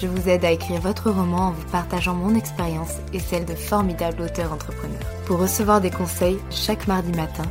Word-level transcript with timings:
je 0.00 0.06
vous 0.06 0.28
aide 0.28 0.44
à 0.44 0.50
écrire 0.50 0.80
votre 0.80 1.10
roman 1.10 1.48
en 1.48 1.52
vous 1.52 1.66
partageant 1.70 2.14
mon 2.14 2.34
expérience 2.34 2.96
et 3.12 3.18
celle 3.18 3.46
de 3.46 3.54
formidables 3.54 4.22
auteurs 4.22 4.52
entrepreneurs. 4.52 5.00
Pour 5.26 5.38
recevoir 5.38 5.80
des 5.80 5.90
conseils 5.90 6.38
chaque 6.50 6.86
mardi 6.86 7.12
matin, 7.12 7.44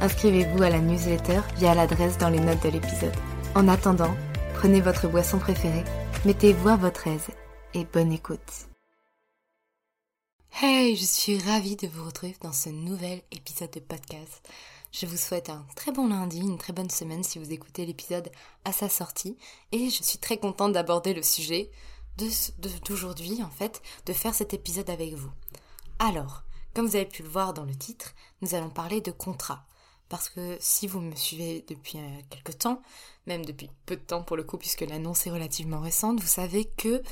inscrivez-vous 0.00 0.62
à 0.62 0.70
la 0.70 0.80
newsletter 0.80 1.40
via 1.56 1.74
l'adresse 1.74 2.18
dans 2.18 2.28
les 2.28 2.40
notes 2.40 2.62
de 2.62 2.70
l'épisode. 2.70 3.14
En 3.54 3.68
attendant, 3.68 4.14
prenez 4.54 4.80
votre 4.80 5.08
boisson 5.08 5.38
préférée, 5.38 5.84
mettez-vous 6.24 6.68
à 6.68 6.76
votre 6.76 7.06
aise 7.06 7.28
et 7.74 7.84
bonne 7.84 8.12
écoute. 8.12 8.68
Hey, 10.60 10.96
je 10.96 11.04
suis 11.04 11.38
ravie 11.38 11.76
de 11.76 11.86
vous 11.86 12.04
retrouver 12.04 12.36
dans 12.42 12.52
ce 12.52 12.68
nouvel 12.68 13.22
épisode 13.30 13.70
de 13.70 13.80
podcast. 13.80 14.48
Je 14.92 15.06
vous 15.06 15.16
souhaite 15.16 15.48
un 15.48 15.64
très 15.74 15.90
bon 15.90 16.08
lundi, 16.08 16.40
une 16.40 16.58
très 16.58 16.74
bonne 16.74 16.90
semaine 16.90 17.24
si 17.24 17.38
vous 17.38 17.50
écoutez 17.50 17.86
l'épisode 17.86 18.30
à 18.66 18.72
sa 18.72 18.90
sortie 18.90 19.38
et 19.72 19.88
je 19.88 20.02
suis 20.02 20.18
très 20.18 20.36
contente 20.36 20.72
d'aborder 20.72 21.14
le 21.14 21.22
sujet 21.22 21.70
d'aujourd'hui 22.86 23.42
en 23.42 23.50
fait, 23.50 23.82
de 24.06 24.12
faire 24.12 24.34
cet 24.34 24.54
épisode 24.54 24.90
avec 24.90 25.14
vous. 25.14 25.30
Alors, 25.98 26.42
comme 26.74 26.86
vous 26.86 26.96
avez 26.96 27.06
pu 27.06 27.22
le 27.22 27.28
voir 27.28 27.52
dans 27.52 27.64
le 27.64 27.74
titre, 27.74 28.14
nous 28.40 28.54
allons 28.54 28.70
parler 28.70 29.00
de 29.00 29.10
contrat. 29.10 29.66
Parce 30.08 30.28
que 30.28 30.56
si 30.60 30.86
vous 30.86 31.00
me 31.00 31.14
suivez 31.14 31.64
depuis 31.68 31.98
euh, 31.98 32.20
quelques 32.28 32.58
temps, 32.58 32.82
même 33.26 33.44
depuis 33.44 33.70
peu 33.86 33.96
de 33.96 34.02
temps 34.02 34.22
pour 34.22 34.36
le 34.36 34.42
coup, 34.42 34.58
puisque 34.58 34.82
l'annonce 34.82 35.26
est 35.26 35.30
relativement 35.30 35.80
récente, 35.80 36.20
vous 36.20 36.26
savez 36.26 36.66
que 36.66 37.02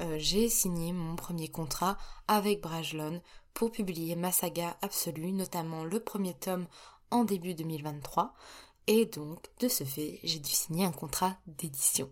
euh, 0.00 0.16
j'ai 0.18 0.48
signé 0.48 0.92
mon 0.92 1.16
premier 1.16 1.48
contrat 1.48 1.98
avec 2.26 2.60
Brajlon 2.60 3.20
pour 3.54 3.70
publier 3.70 4.16
ma 4.16 4.32
saga 4.32 4.76
absolue, 4.82 5.32
notamment 5.32 5.84
le 5.84 6.00
premier 6.00 6.34
tome 6.34 6.66
en 7.10 7.24
début 7.24 7.54
2023. 7.54 8.34
Et 8.86 9.06
donc, 9.06 9.44
de 9.60 9.68
ce 9.68 9.84
fait, 9.84 10.20
j'ai 10.24 10.38
dû 10.38 10.50
signer 10.50 10.84
un 10.84 10.92
contrat 10.92 11.36
d'édition. 11.46 12.10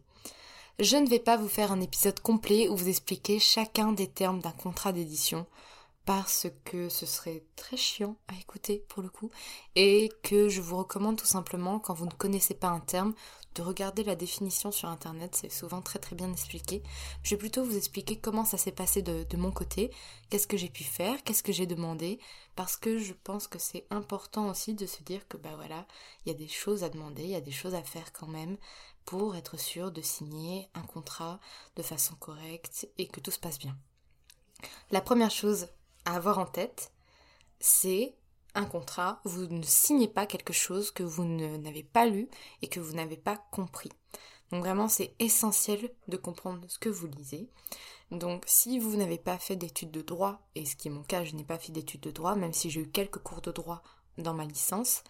Je 0.78 0.98
ne 0.98 1.08
vais 1.08 1.20
pas 1.20 1.38
vous 1.38 1.48
faire 1.48 1.72
un 1.72 1.80
épisode 1.80 2.20
complet 2.20 2.68
où 2.68 2.76
vous 2.76 2.88
expliquer 2.90 3.38
chacun 3.38 3.92
des 3.92 4.08
termes 4.08 4.40
d'un 4.40 4.52
contrat 4.52 4.92
d'édition 4.92 5.46
parce 6.04 6.48
que 6.66 6.90
ce 6.90 7.06
serait 7.06 7.42
très 7.56 7.78
chiant 7.78 8.16
à 8.28 8.34
écouter 8.38 8.84
pour 8.88 9.02
le 9.02 9.08
coup 9.08 9.30
et 9.74 10.10
que 10.22 10.50
je 10.50 10.60
vous 10.60 10.76
recommande 10.76 11.16
tout 11.16 11.24
simplement 11.24 11.78
quand 11.78 11.94
vous 11.94 12.04
ne 12.04 12.10
connaissez 12.10 12.52
pas 12.52 12.68
un 12.68 12.80
terme 12.80 13.14
de 13.54 13.62
regarder 13.62 14.04
la 14.04 14.16
définition 14.16 14.70
sur 14.70 14.90
internet, 14.90 15.34
c'est 15.34 15.50
souvent 15.50 15.80
très 15.80 15.98
très 15.98 16.14
bien 16.14 16.30
expliqué. 16.30 16.82
Je 17.22 17.30
vais 17.30 17.38
plutôt 17.38 17.64
vous 17.64 17.78
expliquer 17.78 18.18
comment 18.18 18.44
ça 18.44 18.58
s'est 18.58 18.70
passé 18.70 19.00
de, 19.00 19.24
de, 19.24 19.36
mon 19.38 19.50
côté, 19.50 19.90
qu'est-ce 20.28 20.46
que 20.46 20.58
j'ai 20.58 20.68
pu 20.68 20.84
faire, 20.84 21.22
qu'est-ce 21.24 21.42
que 21.42 21.52
j'ai 21.52 21.66
demandé, 21.66 22.20
parce 22.54 22.76
que 22.76 22.98
je 22.98 23.14
pense 23.24 23.48
que 23.48 23.58
c'est 23.58 23.86
important 23.88 24.50
aussi 24.50 24.74
de 24.74 24.84
se 24.84 25.02
dire 25.02 25.26
que 25.26 25.38
bah 25.38 25.54
voilà, 25.56 25.86
il 26.24 26.32
y 26.32 26.34
a 26.34 26.38
des 26.38 26.48
choses 26.48 26.84
à 26.84 26.90
demander, 26.90 27.22
il 27.22 27.30
y 27.30 27.34
a 27.34 27.40
des 27.40 27.50
choses 27.50 27.74
à 27.74 27.82
faire 27.82 28.12
quand 28.12 28.28
même 28.28 28.58
pour 29.06 29.36
être 29.36 29.58
sûr 29.58 29.90
de 29.90 30.02
signer 30.02 30.68
un 30.74 30.82
contrat 30.82 31.40
de 31.76 31.82
façon 31.82 32.14
correcte 32.16 32.88
et 32.98 33.08
que 33.08 33.20
tout 33.20 33.30
se 33.30 33.38
passe 33.38 33.58
bien. 33.58 33.76
La 34.90 35.00
première 35.00 35.30
chose 35.30 35.68
à 36.04 36.16
avoir 36.16 36.38
en 36.38 36.46
tête, 36.46 36.92
c'est 37.60 38.14
un 38.54 38.64
contrat, 38.64 39.20
vous 39.24 39.46
ne 39.46 39.62
signez 39.62 40.08
pas 40.08 40.26
quelque 40.26 40.52
chose 40.52 40.90
que 40.90 41.02
vous 41.02 41.24
n'avez 41.24 41.82
pas 41.82 42.06
lu 42.06 42.28
et 42.62 42.68
que 42.68 42.80
vous 42.80 42.94
n'avez 42.94 43.16
pas 43.16 43.36
compris. 43.50 43.90
Donc 44.50 44.62
vraiment, 44.62 44.88
c'est 44.88 45.14
essentiel 45.18 45.90
de 46.08 46.16
comprendre 46.16 46.64
ce 46.68 46.78
que 46.78 46.88
vous 46.88 47.06
lisez. 47.06 47.50
Donc 48.10 48.44
si 48.46 48.78
vous 48.78 48.96
n'avez 48.96 49.18
pas 49.18 49.38
fait 49.38 49.56
d'études 49.56 49.90
de 49.90 50.02
droit, 50.02 50.40
et 50.54 50.64
ce 50.64 50.76
qui 50.76 50.88
est 50.88 50.92
mon 50.92 51.02
cas, 51.02 51.24
je 51.24 51.34
n'ai 51.34 51.44
pas 51.44 51.58
fait 51.58 51.72
d'études 51.72 52.00
de 52.00 52.10
droit, 52.10 52.34
même 52.34 52.52
si 52.52 52.70
j'ai 52.70 52.80
eu 52.80 52.90
quelques 52.90 53.18
cours 53.18 53.40
de 53.40 53.52
droit 53.52 53.82
dans 54.18 54.34
ma 54.34 54.44
licence, 54.44 55.02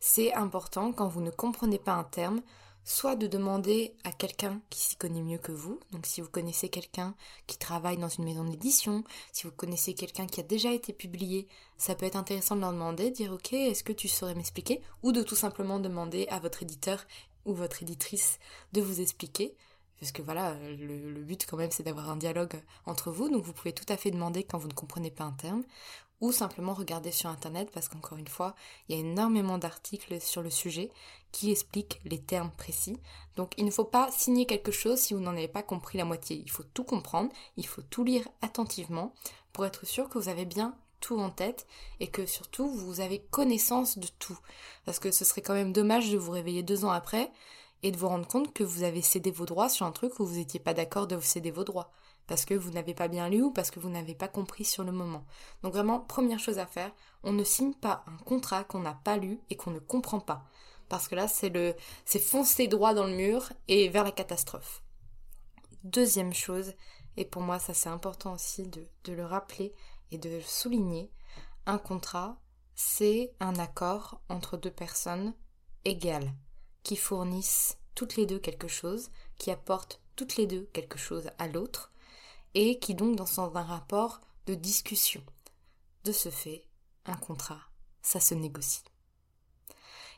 c'est 0.00 0.34
important 0.34 0.92
quand 0.92 1.08
vous 1.08 1.22
ne 1.22 1.30
comprenez 1.30 1.78
pas 1.78 1.94
un 1.94 2.04
terme 2.04 2.42
soit 2.84 3.16
de 3.16 3.26
demander 3.26 3.94
à 4.04 4.12
quelqu'un 4.12 4.60
qui 4.70 4.78
s'y 4.78 4.96
connaît 4.96 5.22
mieux 5.22 5.38
que 5.38 5.52
vous, 5.52 5.80
donc 5.90 6.06
si 6.06 6.20
vous 6.20 6.28
connaissez 6.28 6.68
quelqu'un 6.68 7.14
qui 7.46 7.56
travaille 7.56 7.96
dans 7.96 8.08
une 8.08 8.24
maison 8.24 8.44
d'édition, 8.44 9.04
si 9.32 9.44
vous 9.44 9.52
connaissez 9.52 9.94
quelqu'un 9.94 10.26
qui 10.26 10.40
a 10.40 10.44
déjà 10.44 10.72
été 10.72 10.92
publié, 10.92 11.48
ça 11.78 11.94
peut 11.94 12.06
être 12.06 12.16
intéressant 12.16 12.56
de 12.56 12.60
leur 12.60 12.72
demander, 12.72 13.10
de 13.10 13.14
dire 13.14 13.32
ok, 13.32 13.54
est-ce 13.54 13.84
que 13.84 13.92
tu 13.92 14.06
saurais 14.06 14.34
m'expliquer? 14.34 14.82
Ou 15.02 15.12
de 15.12 15.22
tout 15.22 15.36
simplement 15.36 15.78
demander 15.78 16.26
à 16.28 16.38
votre 16.38 16.62
éditeur 16.62 17.04
ou 17.46 17.54
votre 17.54 17.82
éditrice 17.82 18.38
de 18.72 18.80
vous 18.80 19.00
expliquer. 19.00 19.54
Parce 20.00 20.12
que 20.12 20.22
voilà, 20.22 20.54
le, 20.54 21.10
le 21.10 21.20
but 21.22 21.46
quand 21.46 21.56
même 21.56 21.70
c'est 21.70 21.84
d'avoir 21.84 22.10
un 22.10 22.16
dialogue 22.16 22.60
entre 22.84 23.10
vous, 23.10 23.30
donc 23.30 23.44
vous 23.44 23.52
pouvez 23.54 23.72
tout 23.72 23.90
à 23.90 23.96
fait 23.96 24.10
demander 24.10 24.42
quand 24.44 24.58
vous 24.58 24.68
ne 24.68 24.74
comprenez 24.74 25.10
pas 25.10 25.24
un 25.24 25.32
terme, 25.32 25.64
ou 26.24 26.32
simplement 26.32 26.72
regarder 26.72 27.10
sur 27.10 27.28
internet 27.28 27.70
parce 27.70 27.88
qu'encore 27.88 28.16
une 28.16 28.28
fois, 28.28 28.54
il 28.88 28.96
y 28.96 28.98
a 28.98 29.02
énormément 29.02 29.58
d'articles 29.58 30.22
sur 30.22 30.40
le 30.40 30.48
sujet 30.48 30.90
qui 31.32 31.50
expliquent 31.50 32.00
les 32.06 32.18
termes 32.18 32.50
précis. 32.56 32.96
Donc 33.36 33.52
il 33.58 33.66
ne 33.66 33.70
faut 33.70 33.84
pas 33.84 34.10
signer 34.10 34.46
quelque 34.46 34.72
chose 34.72 34.98
si 34.98 35.12
vous 35.12 35.20
n'en 35.20 35.32
avez 35.32 35.48
pas 35.48 35.62
compris 35.62 35.98
la 35.98 36.06
moitié. 36.06 36.40
Il 36.42 36.50
faut 36.50 36.62
tout 36.62 36.84
comprendre, 36.84 37.30
il 37.58 37.66
faut 37.66 37.82
tout 37.82 38.04
lire 38.04 38.26
attentivement 38.40 39.12
pour 39.52 39.66
être 39.66 39.84
sûr 39.84 40.08
que 40.08 40.16
vous 40.16 40.30
avez 40.30 40.46
bien 40.46 40.74
tout 41.00 41.18
en 41.18 41.28
tête 41.28 41.66
et 42.00 42.06
que 42.06 42.24
surtout 42.24 42.70
vous 42.70 43.00
avez 43.00 43.18
connaissance 43.30 43.98
de 43.98 44.08
tout. 44.18 44.38
Parce 44.86 44.98
que 44.98 45.10
ce 45.10 45.26
serait 45.26 45.42
quand 45.42 45.52
même 45.52 45.74
dommage 45.74 46.10
de 46.10 46.16
vous 46.16 46.32
réveiller 46.32 46.62
deux 46.62 46.86
ans 46.86 46.90
après 46.90 47.30
et 47.82 47.92
de 47.92 47.98
vous 47.98 48.08
rendre 48.08 48.26
compte 48.26 48.54
que 48.54 48.64
vous 48.64 48.82
avez 48.82 49.02
cédé 49.02 49.30
vos 49.30 49.44
droits 49.44 49.68
sur 49.68 49.84
un 49.84 49.92
truc 49.92 50.18
où 50.20 50.24
vous 50.24 50.36
n'étiez 50.36 50.58
pas 50.58 50.72
d'accord 50.72 51.06
de 51.06 51.16
vous 51.16 51.20
céder 51.20 51.50
vos 51.50 51.64
droits 51.64 51.92
parce 52.26 52.44
que 52.44 52.54
vous 52.54 52.70
n'avez 52.70 52.94
pas 52.94 53.08
bien 53.08 53.28
lu 53.28 53.42
ou 53.42 53.50
parce 53.50 53.70
que 53.70 53.80
vous 53.80 53.90
n'avez 53.90 54.14
pas 54.14 54.28
compris 54.28 54.64
sur 54.64 54.84
le 54.84 54.92
moment. 54.92 55.24
Donc 55.62 55.72
vraiment, 55.72 56.00
première 56.00 56.38
chose 56.38 56.58
à 56.58 56.66
faire, 56.66 56.92
on 57.22 57.32
ne 57.32 57.44
signe 57.44 57.74
pas 57.74 58.04
un 58.06 58.16
contrat 58.24 58.64
qu'on 58.64 58.80
n'a 58.80 58.94
pas 58.94 59.16
lu 59.16 59.40
et 59.50 59.56
qu'on 59.56 59.70
ne 59.70 59.78
comprend 59.78 60.20
pas. 60.20 60.44
Parce 60.88 61.08
que 61.08 61.14
là, 61.14 61.28
c'est 61.28 61.48
le, 61.48 61.74
c'est 62.04 62.18
foncer 62.18 62.66
droit 62.68 62.94
dans 62.94 63.06
le 63.06 63.14
mur 63.16 63.52
et 63.68 63.88
vers 63.88 64.04
la 64.04 64.12
catastrophe. 64.12 64.82
Deuxième 65.82 66.32
chose, 66.32 66.72
et 67.16 67.26
pour 67.26 67.42
moi 67.42 67.58
ça 67.58 67.74
c'est 67.74 67.90
important 67.90 68.32
aussi 68.34 68.66
de, 68.66 68.86
de 69.04 69.12
le 69.12 69.24
rappeler 69.24 69.74
et 70.10 70.18
de 70.18 70.30
le 70.30 70.40
souligner, 70.40 71.10
un 71.66 71.78
contrat, 71.78 72.38
c'est 72.74 73.32
un 73.40 73.56
accord 73.56 74.20
entre 74.28 74.56
deux 74.56 74.70
personnes 74.70 75.34
égales, 75.84 76.32
qui 76.82 76.96
fournissent 76.96 77.78
toutes 77.94 78.16
les 78.16 78.26
deux 78.26 78.38
quelque 78.38 78.68
chose, 78.68 79.10
qui 79.36 79.50
apportent 79.50 80.00
toutes 80.16 80.36
les 80.36 80.46
deux 80.46 80.68
quelque 80.72 80.98
chose 80.98 81.30
à 81.38 81.48
l'autre, 81.48 81.92
et 82.54 82.78
qui 82.78 82.94
donc 82.94 83.16
dans 83.16 83.40
un 83.40 83.62
rapport 83.62 84.20
de 84.46 84.54
discussion. 84.54 85.22
De 86.04 86.12
ce 86.12 86.28
fait, 86.28 86.66
un 87.06 87.16
contrat, 87.16 87.60
ça 88.02 88.20
se 88.20 88.34
négocie. 88.34 88.84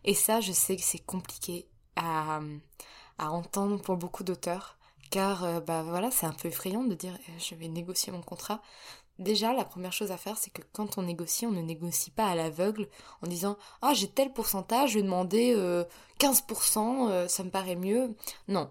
Et 0.05 0.15
ça, 0.15 0.41
je 0.41 0.53
sais 0.53 0.77
que 0.77 0.83
c'est 0.83 1.05
compliqué 1.05 1.69
à, 1.97 2.41
à, 3.19 3.31
entendre 3.31 3.81
pour 3.81 3.97
beaucoup 3.97 4.25
d'auteurs, 4.25 4.79
car 5.11 5.45
euh, 5.45 5.61
bah 5.61 5.83
voilà, 5.83 6.11
c'est 6.11 6.27
un 6.27 6.33
peu 6.33 6.49
effrayant 6.49 6.85
de 6.85 6.95
dire 6.95 7.15
euh, 7.15 7.33
je 7.39 7.55
vais 7.55 7.69
négocier 7.69 8.13
mon 8.13 8.23
contrat. 8.23 8.61
Déjà, 9.19 9.55
la 9.55 9.65
première 9.65 9.93
chose 9.93 10.13
à 10.13 10.19
faire, 10.19 10.37
c'est 10.37 10.51
que 10.51 10.63
quand 10.73 10.99
on 10.99 11.03
négocie, 11.03 11.47
on 11.47 11.51
ne 11.51 11.63
négocie 11.63 12.11
pas 12.11 12.27
à 12.27 12.35
l'aveugle 12.35 12.89
en 13.23 13.27
disant 13.27 13.57
Ah, 13.81 13.95
j'ai 13.95 14.09
tel 14.09 14.33
pourcentage, 14.33 14.91
je 14.91 14.99
vais 14.99 15.03
demander 15.03 15.55
15%, 16.19 17.09
euh, 17.11 17.27
ça 17.27 17.43
me 17.43 17.51
paraît 17.51 17.77
mieux. 17.77 18.15
Non, 18.49 18.71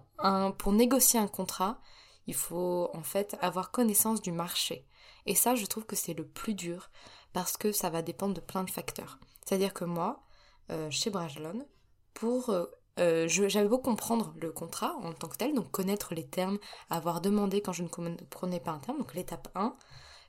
pour 0.58 0.72
négocier 0.72 1.18
un 1.18 1.26
contrat, 1.26 1.80
il 2.26 2.34
faut 2.34 2.90
en 2.92 3.02
fait 3.02 3.36
avoir 3.40 3.70
connaissance 3.70 4.20
du 4.20 4.32
marché. 4.32 4.86
Et 5.26 5.34
ça, 5.34 5.54
je 5.54 5.66
trouve 5.66 5.86
que 5.86 5.96
c'est 5.96 6.14
le 6.14 6.26
plus 6.26 6.54
dur 6.54 6.90
parce 7.32 7.56
que 7.56 7.72
ça 7.72 7.90
va 7.90 8.02
dépendre 8.02 8.34
de 8.34 8.40
plein 8.40 8.64
de 8.64 8.70
facteurs. 8.70 9.18
C'est-à-dire 9.44 9.74
que 9.74 9.84
moi, 9.84 10.22
euh, 10.70 10.90
chez 10.90 11.10
Brajlon, 11.10 11.66
pour 12.14 12.50
euh, 12.98 13.28
j'avais 13.28 13.68
beau 13.68 13.78
comprendre 13.78 14.34
le 14.40 14.50
contrat 14.52 14.94
en 15.02 15.12
tant 15.12 15.28
que 15.28 15.36
tel, 15.36 15.54
donc 15.54 15.70
connaître 15.70 16.14
les 16.14 16.26
termes, 16.26 16.58
avoir 16.88 17.20
demandé 17.20 17.60
quand 17.60 17.72
je 17.72 17.82
ne 17.82 17.88
comprenais 17.88 18.60
pas 18.60 18.70
un 18.70 18.78
terme, 18.78 18.98
donc 18.98 19.14
l'étape 19.14 19.48
1, 19.54 19.76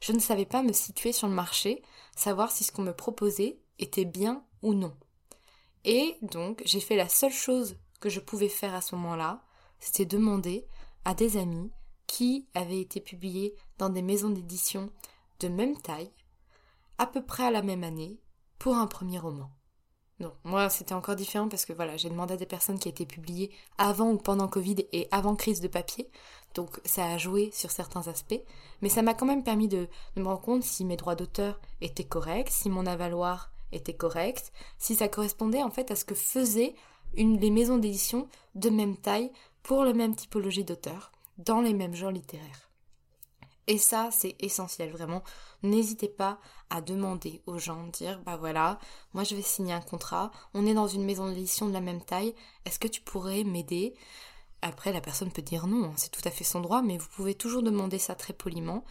je 0.01 0.11
ne 0.11 0.19
savais 0.19 0.45
pas 0.45 0.63
me 0.63 0.73
situer 0.73 1.13
sur 1.13 1.27
le 1.27 1.33
marché, 1.33 1.81
savoir 2.15 2.51
si 2.51 2.63
ce 2.63 2.71
qu'on 2.71 2.81
me 2.81 2.93
proposait 2.93 3.59
était 3.79 4.05
bien 4.05 4.43
ou 4.63 4.73
non. 4.73 4.93
Et 5.85 6.17
donc, 6.21 6.61
j'ai 6.65 6.81
fait 6.81 6.97
la 6.97 7.07
seule 7.07 7.31
chose 7.31 7.77
que 8.01 8.09
je 8.09 8.19
pouvais 8.19 8.49
faire 8.49 8.75
à 8.75 8.81
ce 8.81 8.95
moment-là, 8.95 9.43
c'était 9.79 10.05
demander 10.05 10.67
à 11.05 11.13
des 11.13 11.37
amis 11.37 11.71
qui 12.07 12.47
avaient 12.53 12.81
été 12.81 12.99
publiés 12.99 13.53
dans 13.77 13.89
des 13.89 14.01
maisons 14.01 14.29
d'édition 14.29 14.89
de 15.39 15.49
même 15.49 15.77
taille, 15.77 16.11
à 16.97 17.05
peu 17.05 17.23
près 17.23 17.43
à 17.43 17.51
la 17.51 17.61
même 17.61 17.83
année, 17.83 18.19
pour 18.57 18.75
un 18.75 18.87
premier 18.87 19.19
roman. 19.19 19.51
Non, 20.19 20.33
moi 20.43 20.67
c'était 20.69 20.95
encore 20.95 21.15
différent 21.15 21.47
parce 21.47 21.65
que 21.65 21.73
voilà, 21.73 21.95
j'ai 21.95 22.09
demandé 22.09 22.33
à 22.33 22.37
des 22.37 22.47
personnes 22.47 22.79
qui 22.79 22.89
étaient 22.89 23.05
publiées 23.05 23.51
avant 23.77 24.09
ou 24.09 24.17
pendant 24.17 24.47
Covid 24.47 24.87
et 24.91 25.07
avant 25.11 25.35
crise 25.35 25.61
de 25.61 25.67
papier, 25.67 26.09
donc 26.55 26.81
ça 26.85 27.05
a 27.05 27.17
joué 27.19 27.51
sur 27.53 27.69
certains 27.69 28.07
aspects, 28.07 28.41
mais 28.81 28.89
ça 28.89 29.03
m'a 29.03 29.13
quand 29.13 29.27
même 29.27 29.43
permis 29.43 29.67
de, 29.67 29.87
me 30.15 30.23
rendre 30.23 30.41
compte 30.41 30.63
si 30.63 30.85
mes 30.85 30.97
droits 30.97 31.13
d'auteur 31.13 31.59
étaient 31.81 32.03
corrects, 32.03 32.49
si 32.49 32.67
mon 32.67 32.87
avaloir 32.87 33.51
était 33.71 33.93
correct, 33.93 34.51
si 34.79 34.95
ça 34.95 35.07
correspondait 35.07 35.61
en 35.61 35.69
fait 35.69 35.91
à 35.91 35.95
ce 35.95 36.05
que 36.05 36.15
faisaient 36.15 36.73
les 37.13 37.51
maisons 37.51 37.77
d'édition 37.77 38.27
de 38.55 38.71
même 38.71 38.97
taille 38.97 39.31
pour 39.61 39.83
la 39.83 39.93
même 39.93 40.15
typologie 40.15 40.63
d'auteur, 40.63 41.11
dans 41.37 41.61
les 41.61 41.73
mêmes 41.73 41.95
genres 41.95 42.11
littéraires. 42.11 42.69
Et 43.67 43.77
ça, 43.77 44.09
c'est 44.11 44.35
essentiel, 44.39 44.91
vraiment. 44.91 45.23
N'hésitez 45.61 46.07
pas 46.07 46.39
à 46.69 46.81
demander 46.81 47.41
aux 47.45 47.57
gens, 47.57 47.87
dire, 47.87 48.21
bah 48.25 48.37
voilà, 48.37 48.79
moi 49.13 49.23
je 49.23 49.35
vais 49.35 49.41
signer 49.41 49.73
un 49.73 49.81
contrat, 49.81 50.31
on 50.53 50.65
est 50.65 50.73
dans 50.73 50.87
une 50.87 51.03
maison 51.03 51.27
d'édition 51.27 51.67
de 51.67 51.73
la 51.73 51.81
même 51.81 52.01
taille, 52.01 52.33
est-ce 52.65 52.79
que 52.79 52.87
tu 52.87 53.01
pourrais 53.01 53.43
m'aider? 53.43 53.93
Après, 54.61 54.93
la 54.93 55.01
personne 55.01 55.31
peut 55.31 55.41
dire 55.41 55.67
non, 55.67 55.85
hein, 55.85 55.93
c'est 55.97 56.11
tout 56.11 56.21
à 56.25 56.31
fait 56.31 56.43
son 56.43 56.61
droit, 56.61 56.81
mais 56.81 56.97
vous 56.97 57.09
pouvez 57.09 57.35
toujours 57.35 57.61
demander 57.61 57.99
ça 57.99 58.15
très 58.15 58.33
poliment 58.33 58.83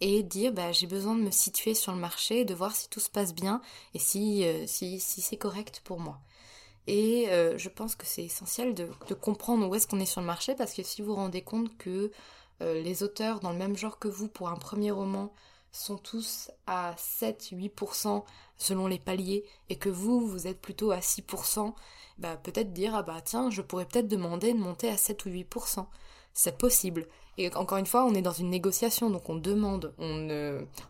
et 0.00 0.22
dire, 0.22 0.52
bah 0.52 0.72
j'ai 0.72 0.86
besoin 0.86 1.14
de 1.14 1.22
me 1.22 1.30
situer 1.30 1.74
sur 1.74 1.92
le 1.92 1.98
marché, 1.98 2.44
de 2.44 2.54
voir 2.54 2.74
si 2.74 2.88
tout 2.88 3.00
se 3.00 3.10
passe 3.10 3.34
bien 3.34 3.60
et 3.94 3.98
si, 3.98 4.44
euh, 4.44 4.66
si, 4.66 5.00
si 5.00 5.22
c'est 5.22 5.36
correct 5.36 5.80
pour 5.84 6.00
moi. 6.00 6.20
Et 6.86 7.28
euh, 7.30 7.56
je 7.56 7.68
pense 7.68 7.94
que 7.96 8.04
c'est 8.06 8.24
essentiel 8.24 8.74
de, 8.74 8.88
comprendre 9.14 9.66
où 9.68 9.74
est-ce 9.74 9.86
qu'on 9.86 10.00
est 10.00 10.06
sur 10.06 10.20
le 10.20 10.26
marché 10.26 10.54
parce 10.54 10.74
que 10.74 10.82
si 10.82 11.00
vous 11.00 11.08
vous 11.08 11.14
rendez 11.14 11.42
compte 11.42 11.76
que 11.78 12.10
euh, 12.62 12.82
les 12.82 13.02
auteurs 13.02 13.40
dans 13.40 13.52
le 13.52 13.58
même 13.58 13.76
genre 13.76 13.98
que 13.98 14.08
vous 14.08 14.28
pour 14.28 14.48
un 14.48 14.56
premier 14.56 14.90
roman 14.90 15.32
sont 15.72 15.96
tous 15.96 16.50
à 16.66 16.94
7-8% 16.96 18.22
selon 18.58 18.86
les 18.86 18.98
paliers 18.98 19.44
et 19.70 19.76
que 19.76 19.88
vous, 19.88 20.26
vous 20.26 20.46
êtes 20.46 20.60
plutôt 20.60 20.92
à 20.92 20.98
6%, 21.00 21.74
bah 22.18 22.36
peut-être 22.36 22.72
dire 22.72 22.94
ah 22.94 23.02
bah 23.02 23.20
tiens, 23.24 23.50
je 23.50 23.62
pourrais 23.62 23.86
peut-être 23.86 24.06
demander 24.06 24.52
de 24.52 24.58
monter 24.58 24.88
à 24.88 24.96
7 24.96 25.24
ou 25.26 25.30
8%. 25.30 25.86
C'est 26.32 26.58
possible. 26.58 27.06
Et 27.38 27.52
encore 27.56 27.78
une 27.78 27.86
fois, 27.86 28.04
on 28.04 28.14
est 28.14 28.22
dans 28.22 28.32
une 28.32 28.50
négociation, 28.50 29.10
donc 29.10 29.28
on 29.28 29.36
demande. 29.36 29.94
On 29.98 30.18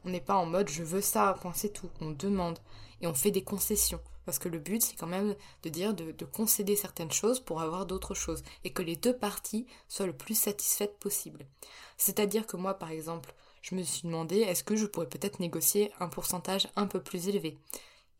n'est 0.04 0.20
pas 0.20 0.36
en 0.36 0.46
mode 0.46 0.68
je 0.68 0.82
veux 0.82 1.00
ça, 1.00 1.36
point 1.40 1.52
c'est 1.54 1.72
tout. 1.72 1.88
On 2.00 2.10
demande 2.10 2.58
et 3.00 3.06
on 3.06 3.14
fait 3.14 3.30
des 3.30 3.42
concessions. 3.44 4.00
Parce 4.24 4.38
que 4.38 4.48
le 4.48 4.58
but, 4.58 4.82
c'est 4.82 4.96
quand 4.96 5.06
même 5.06 5.34
de 5.62 5.68
dire 5.68 5.94
de, 5.94 6.24
concéder 6.24 6.76
certaines 6.76 7.12
choses 7.12 7.40
pour 7.40 7.60
avoir 7.60 7.86
d'autres 7.86 8.14
choses. 8.14 8.42
Et 8.64 8.72
que 8.72 8.82
les 8.82 8.96
deux 8.96 9.16
parties 9.16 9.66
soient 9.88 10.06
le 10.06 10.16
plus 10.16 10.38
satisfaites 10.38 10.98
possible. 10.98 11.46
C'est-à-dire 11.96 12.46
que 12.46 12.56
moi, 12.56 12.74
par 12.74 12.90
exemple, 12.90 13.34
je 13.62 13.74
me 13.74 13.82
suis 13.82 14.06
demandé 14.06 14.38
est-ce 14.38 14.64
que 14.64 14.76
je 14.76 14.86
pourrais 14.86 15.08
peut-être 15.08 15.40
négocier 15.40 15.92
un 16.00 16.08
pourcentage 16.08 16.68
un 16.76 16.86
peu 16.86 17.02
plus 17.02 17.28
élevé? 17.28 17.58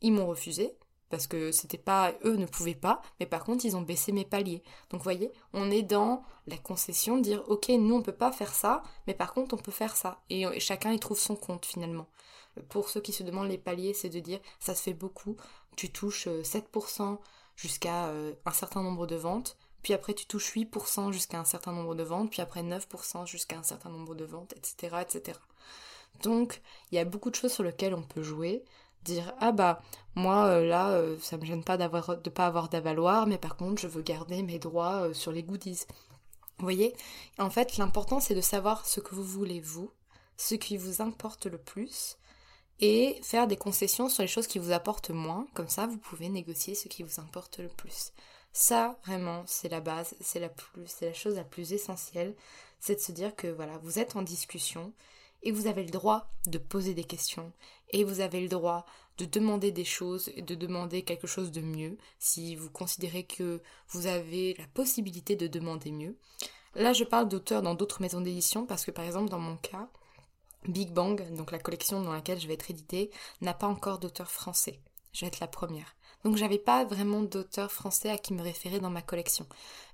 Ils 0.01 0.13
m'ont 0.13 0.27
refusé, 0.27 0.75
parce 1.09 1.27
que 1.27 1.51
c'était 1.51 1.77
pas 1.77 2.13
eux 2.25 2.35
ne 2.35 2.45
pouvaient 2.45 2.75
pas 2.75 3.01
mais 3.19 3.25
par 3.25 3.43
contre 3.43 3.65
ils 3.65 3.77
ont 3.77 3.81
baissé 3.81 4.11
mes 4.11 4.25
paliers 4.25 4.63
donc 4.89 5.01
vous 5.01 5.03
voyez 5.03 5.31
on 5.53 5.69
est 5.71 5.83
dans 5.83 6.23
la 6.47 6.57
concession 6.57 7.17
dire 7.17 7.43
ok 7.47 7.69
nous 7.69 7.95
on 7.95 8.01
peut 8.01 8.11
pas 8.11 8.31
faire 8.31 8.53
ça 8.53 8.83
mais 9.07 9.13
par 9.13 9.33
contre 9.33 9.55
on 9.55 9.57
peut 9.57 9.71
faire 9.71 9.95
ça 9.95 10.21
et, 10.29 10.41
et 10.41 10.59
chacun 10.59 10.91
y 10.91 10.99
trouve 10.99 11.19
son 11.19 11.35
compte 11.35 11.65
finalement 11.65 12.07
pour 12.69 12.89
ceux 12.89 13.01
qui 13.01 13.13
se 13.13 13.23
demandent 13.23 13.49
les 13.49 13.57
paliers 13.57 13.93
c'est 13.93 14.09
de 14.09 14.19
dire 14.19 14.39
ça 14.59 14.75
se 14.75 14.81
fait 14.81 14.93
beaucoup 14.93 15.35
tu 15.75 15.91
touches 15.91 16.27
7% 16.27 17.01
euh, 17.01 17.15
jusqu'à 17.55 18.07
euh, 18.07 18.33
un 18.45 18.51
certain 18.51 18.83
nombre 18.83 19.07
de 19.07 19.15
ventes, 19.15 19.57
puis 19.81 19.93
après 19.93 20.13
tu 20.13 20.25
touches 20.25 20.55
8% 20.55 21.11
jusqu'à 21.11 21.39
un 21.39 21.45
certain 21.45 21.71
nombre 21.71 21.95
de 21.95 22.03
ventes, 22.03 22.31
puis 22.31 22.41
après 22.41 22.63
9% 22.63 23.27
jusqu'à 23.27 23.57
un 23.57 23.63
certain 23.63 23.89
nombre 23.89 24.15
de 24.15 24.25
ventes, 24.25 24.53
etc. 24.57 24.97
etc. 25.01 25.39
Donc 26.23 26.61
il 26.91 26.95
y 26.95 26.99
a 26.99 27.05
beaucoup 27.05 27.29
de 27.29 27.35
choses 27.35 27.53
sur 27.53 27.63
lesquelles 27.63 27.93
on 27.93 28.01
peut 28.01 28.23
jouer, 28.23 28.63
dire 29.03 29.33
ah 29.39 29.51
bah 29.51 29.81
moi 30.15 30.45
euh, 30.47 30.65
là 30.65 30.99
ça 31.21 31.37
me 31.37 31.45
gêne 31.45 31.63
pas 31.63 31.77
d'avoir 31.77 32.17
de 32.17 32.29
pas 32.29 32.47
avoir 32.47 32.69
d'avaloir, 32.69 33.27
mais 33.27 33.37
par 33.37 33.55
contre 33.57 33.81
je 33.81 33.87
veux 33.87 34.01
garder 34.01 34.41
mes 34.43 34.59
droits 34.59 35.13
sur 35.13 35.31
les 35.31 35.43
goodies. 35.43 35.85
Vous 36.57 36.65
voyez? 36.65 36.95
En 37.37 37.49
fait 37.49 37.77
l'important 37.77 38.19
c'est 38.19 38.35
de 38.35 38.41
savoir 38.41 38.85
ce 38.85 38.99
que 39.01 39.13
vous 39.13 39.23
voulez 39.23 39.59
vous, 39.59 39.91
ce 40.37 40.55
qui 40.55 40.77
vous 40.77 41.01
importe 41.01 41.45
le 41.45 41.57
plus, 41.57 42.17
et 42.81 43.19
faire 43.23 43.47
des 43.47 43.57
concessions 43.57 44.09
sur 44.09 44.21
les 44.21 44.27
choses 44.27 44.47
qui 44.47 44.59
vous 44.59 44.71
apportent 44.71 45.09
moins, 45.09 45.47
comme 45.53 45.69
ça 45.69 45.87
vous 45.87 45.97
pouvez 45.97 46.29
négocier 46.29 46.75
ce 46.75 46.87
qui 46.87 47.03
vous 47.03 47.19
importe 47.19 47.59
le 47.59 47.69
plus. 47.69 48.11
Ça, 48.51 48.97
vraiment, 49.05 49.43
c'est 49.47 49.69
la 49.69 49.81
base, 49.81 50.15
c'est 50.21 50.39
la 50.39 50.49
chose 51.13 51.35
la 51.35 51.43
plus 51.43 51.73
essentielle, 51.73 52.35
c'est 52.79 52.95
de 52.95 52.99
se 53.01 53.11
dire 53.11 53.35
que 53.35 53.47
voilà, 53.47 53.77
vous 53.79 53.99
êtes 53.99 54.15
en 54.15 54.21
discussion 54.21 54.93
et 55.43 55.51
vous 55.51 55.67
avez 55.67 55.83
le 55.83 55.91
droit 55.91 56.27
de 56.47 56.57
poser 56.57 56.93
des 56.93 57.03
questions 57.03 57.51
et 57.91 58.03
vous 58.03 58.19
avez 58.19 58.41
le 58.41 58.47
droit 58.47 58.85
de 59.17 59.25
demander 59.25 59.71
des 59.71 59.85
choses 59.85 60.29
et 60.35 60.41
de 60.41 60.55
demander 60.55 61.03
quelque 61.03 61.27
chose 61.27 61.51
de 61.51 61.61
mieux 61.61 61.97
si 62.19 62.55
vous 62.55 62.69
considérez 62.69 63.23
que 63.23 63.61
vous 63.89 64.07
avez 64.07 64.55
la 64.57 64.67
possibilité 64.67 65.35
de 65.35 65.47
demander 65.47 65.91
mieux. 65.91 66.17
Là, 66.75 66.91
je 66.91 67.05
parle 67.05 67.29
d'auteurs 67.29 67.61
dans 67.61 67.75
d'autres 67.75 68.01
maisons 68.01 68.21
d'édition 68.21 68.65
parce 68.65 68.83
que 68.83 68.91
par 68.91 69.05
exemple 69.05 69.29
dans 69.29 69.39
mon 69.39 69.55
cas, 69.57 69.89
Big 70.67 70.91
Bang, 70.91 71.33
donc 71.35 71.51
la 71.51 71.59
collection 71.59 72.01
dans 72.01 72.13
laquelle 72.13 72.39
je 72.39 72.47
vais 72.47 72.53
être 72.53 72.71
éditée, 72.71 73.11
n'a 73.41 73.53
pas 73.53 73.67
encore 73.67 73.99
d'auteur 73.99 74.31
français. 74.31 74.79
Je 75.13 75.21
vais 75.21 75.27
être 75.27 75.39
la 75.39 75.47
première. 75.47 75.95
Donc 76.25 76.37
j'avais 76.37 76.57
pas 76.57 76.83
vraiment 76.85 77.21
d'auteur 77.21 77.71
français 77.71 78.09
à 78.09 78.17
qui 78.17 78.33
me 78.33 78.41
référer 78.41 78.79
dans 78.79 78.89
ma 78.89 79.03
collection. 79.03 79.45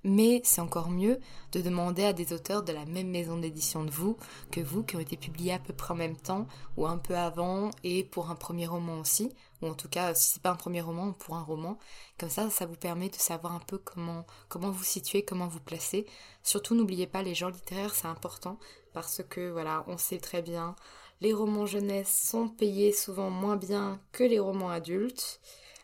Mais 0.05 0.41
c'est 0.45 0.61
encore 0.61 0.89
mieux 0.89 1.19
de 1.51 1.59
demander 1.59 2.05
à 2.05 2.13
des 2.13 2.31
auteurs 2.31 2.63
de 2.63 2.71
la 2.71 2.85
même 2.85 3.09
maison 3.09 3.37
d'édition 3.37 3.83
de 3.83 3.91
vous 3.91 4.15
que 4.49 4.61
vous, 4.61 4.81
qui 4.81 4.95
ont 4.95 5.01
été 5.01 5.17
publiés 5.17 5.51
à 5.51 5.59
peu 5.59 5.73
près 5.73 5.93
en 5.93 5.97
même 5.97 6.15
temps 6.15 6.47
ou 6.77 6.87
un 6.87 6.97
peu 6.97 7.17
avant 7.17 7.69
et 7.83 8.05
pour 8.05 8.29
un 8.31 8.35
premier 8.35 8.65
roman 8.65 8.99
aussi, 8.99 9.29
ou 9.61 9.67
en 9.67 9.73
tout 9.73 9.89
cas 9.89 10.13
si 10.13 10.33
c'est 10.33 10.41
pas 10.41 10.51
un 10.51 10.55
premier 10.55 10.81
roman, 10.81 11.13
pour 11.13 11.35
un 11.35 11.43
roman. 11.43 11.77
Comme 12.19 12.29
ça, 12.29 12.49
ça 12.49 12.65
vous 12.65 12.75
permet 12.75 13.09
de 13.09 13.15
savoir 13.15 13.53
un 13.53 13.59
peu 13.59 13.77
comment 13.77 14.25
vous 14.71 14.83
situer, 14.83 15.23
comment 15.23 15.47
vous 15.47 15.59
placer. 15.59 16.05
Surtout 16.43 16.75
n'oubliez 16.75 17.07
pas 17.07 17.23
les 17.23 17.35
genres 17.35 17.51
littéraires, 17.51 17.95
c'est 17.95 18.07
important 18.07 18.57
parce 18.93 19.21
que 19.29 19.49
voilà, 19.51 19.83
on 19.87 19.97
sait 19.97 20.19
très 20.19 20.41
bien, 20.41 20.75
les 21.21 21.33
romans 21.33 21.65
jeunesse 21.65 22.29
sont 22.29 22.49
payés 22.49 22.91
souvent 22.91 23.29
moins 23.29 23.55
bien 23.55 24.01
que 24.11 24.23
les 24.23 24.39
romans 24.39 24.69
adultes 24.69 25.39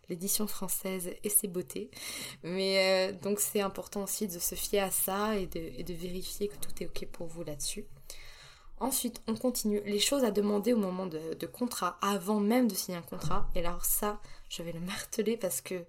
l'édition 0.10 0.48
française 0.48 1.12
et 1.24 1.30
ses 1.30 1.48
beautés. 1.48 1.90
Mais 2.44 3.12
euh, 3.12 3.14
donc 3.14 3.40
c'est 3.40 3.62
important 3.62 4.04
aussi 4.04 4.28
de 4.28 4.40
se 4.40 4.56
fier 4.56 4.80
à 4.80 4.92
ça 4.92 5.36
et 5.36 5.48
de, 5.48 5.94
vérifier 5.94 6.48
que 6.48 6.56
tout 6.56 6.72
est 6.84 6.88
ok 6.88 7.08
pour 7.12 7.28
vous 7.28 7.44
là-dessus. 7.44 7.86
Ensuite, 8.80 9.22
on 9.28 9.36
continue. 9.36 9.82
Les 9.86 10.00
choses 10.00 10.24
à 10.24 10.32
demander 10.32 10.74
au 10.74 10.78
moment 10.78 11.08
de, 11.08 11.46
contrat, 11.46 11.98
avant 12.02 12.40
même 12.40 12.68
de 12.68 12.76
signer 12.76 12.98
un 12.98 13.02
contrat. 13.02 13.48
Et 13.56 13.60
alors 13.60 13.86
ça, 13.86 14.20
je 14.50 14.62
vais 14.62 14.72
le 14.72 14.80
marteler 14.80 15.36
parce 15.36 15.62
que 15.62 15.84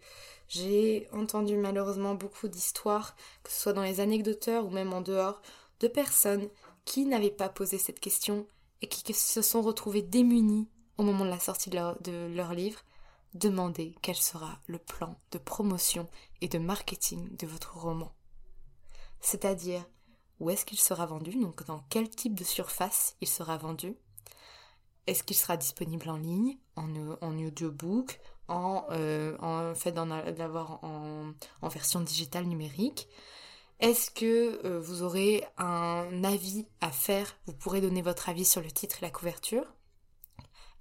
j'ai 0.48 1.08
entendu 1.12 1.56
malheureusement 1.56 2.14
beaucoup 2.14 2.48
d'histoires, 2.48 3.14
que 3.42 3.50
ce 3.50 3.60
soit 3.60 3.74
dans 3.74 3.82
les 3.82 4.00
anecdoteurs 4.00 4.64
ou 4.64 4.70
même 4.70 4.92
en 4.92 5.02
dehors, 5.02 5.42
de 5.80 5.88
personnes 5.88 6.48
qui 6.84 7.04
n'avaient 7.04 7.30
pas 7.30 7.50
posé 7.50 7.76
cette 7.76 8.00
question 8.00 8.46
et 8.80 8.86
qui 8.86 9.12
se 9.12 9.42
sont 9.42 9.60
retrouvées 9.60 10.02
démunies 10.02 10.68
au 10.96 11.02
moment 11.02 11.24
de 11.24 11.30
la 11.30 11.38
sortie 11.38 11.70
de 11.70 11.78
de 12.02 12.34
leur 12.34 12.54
livre 12.54 12.80
demandez 13.34 13.94
quel 14.02 14.16
sera 14.16 14.58
le 14.66 14.78
plan 14.78 15.16
de 15.32 15.38
promotion 15.38 16.08
et 16.40 16.48
de 16.48 16.58
marketing 16.58 17.36
de 17.36 17.46
votre 17.46 17.76
roman. 17.76 18.12
C'est-à-dire 19.20 19.84
où 20.40 20.50
est-ce 20.50 20.64
qu'il 20.64 20.78
sera 20.78 21.06
vendu, 21.06 21.32
donc 21.40 21.64
dans 21.66 21.80
quel 21.90 22.08
type 22.08 22.34
de 22.34 22.44
surface 22.44 23.16
il 23.20 23.28
sera 23.28 23.56
vendu. 23.56 23.96
Est-ce 25.06 25.22
qu'il 25.22 25.36
sera 25.36 25.56
disponible 25.56 26.10
en 26.10 26.16
ligne, 26.16 26.58
en, 26.76 26.94
audiobook, 27.22 28.20
en, 28.46 28.84
euh, 28.90 29.36
en 29.40 29.74
fait 29.74 29.92
d'en 29.92 30.10
en, 30.10 31.68
version 31.68 32.00
digitale 32.00 32.44
numérique? 32.44 33.08
Est-ce 33.80 34.10
que 34.10 34.60
euh, 34.66 34.80
vous 34.80 35.02
aurez 35.02 35.44
un 35.56 36.24
avis 36.24 36.66
à 36.80 36.90
faire? 36.90 37.36
Vous 37.46 37.54
pourrez 37.54 37.80
donner 37.80 38.02
votre 38.02 38.28
avis 38.28 38.44
sur 38.44 38.60
le 38.60 38.70
titre 38.70 38.98
et 38.98 39.06
la 39.06 39.10
couverture. 39.10 39.64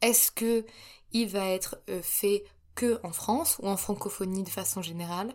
Est-ce 0.01 0.31
que 0.31 0.65
il 1.13 1.29
va 1.29 1.47
être 1.47 1.77
euh, 1.89 2.01
fait 2.01 2.43
que 2.75 2.99
en 3.03 3.11
France 3.11 3.57
ou 3.61 3.67
en 3.67 3.77
francophonie 3.77 4.43
de 4.43 4.49
façon 4.49 4.81
générale? 4.81 5.33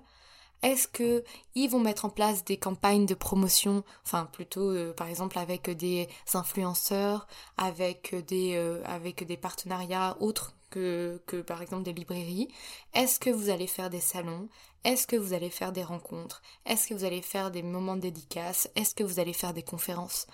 Est-ce 0.63 0.87
que 0.87 1.25
ils 1.55 1.69
vont 1.69 1.81
mettre 1.81 2.05
en 2.05 2.11
place 2.11 2.45
des 2.45 2.57
campagnes 2.57 3.07
de 3.07 3.15
promotion, 3.15 3.83
enfin 4.05 4.27
plutôt 4.33 4.71
euh, 4.71 4.93
par 4.93 5.09
exemple 5.09 5.39
avec 5.39 5.69
des 5.71 6.09
influenceurs, 6.35 7.27
avec 7.57 8.15
des 8.27 8.55
euh, 8.57 8.83
avec 8.85 9.27
des 9.27 9.37
partenariats 9.37 10.17
autres 10.21 10.55
que 10.71 11.21
que 11.27 11.43
par 11.43 11.63
exemple 11.63 11.83
des 11.83 11.93
librairies? 11.93 12.49
Est-ce 12.95 13.19
que 13.19 13.31
vous 13.31 13.51
allez 13.51 13.67
faire 13.67 13.91
des 13.91 14.01
salons? 14.01 14.49
Est-ce 14.85 15.07
que 15.07 15.17
vous 15.17 15.33
allez 15.33 15.51
faire 15.51 15.73
des 15.73 15.83
rencontres? 15.85 16.43
Est-ce 16.65 16.89
que 16.89 16.95
vous 16.95 17.05
allez 17.05 17.23
faire 17.23 17.51
des 17.51 17.63
moments 17.63 17.97
de 17.97 18.03
dédicace 18.03 18.69
Est-ce 18.77 18.95
que 18.95 19.05
vous 19.05 19.21
allez 19.21 19.33
faire 19.33 19.55
des 19.55 19.63
conférences? 19.63 20.27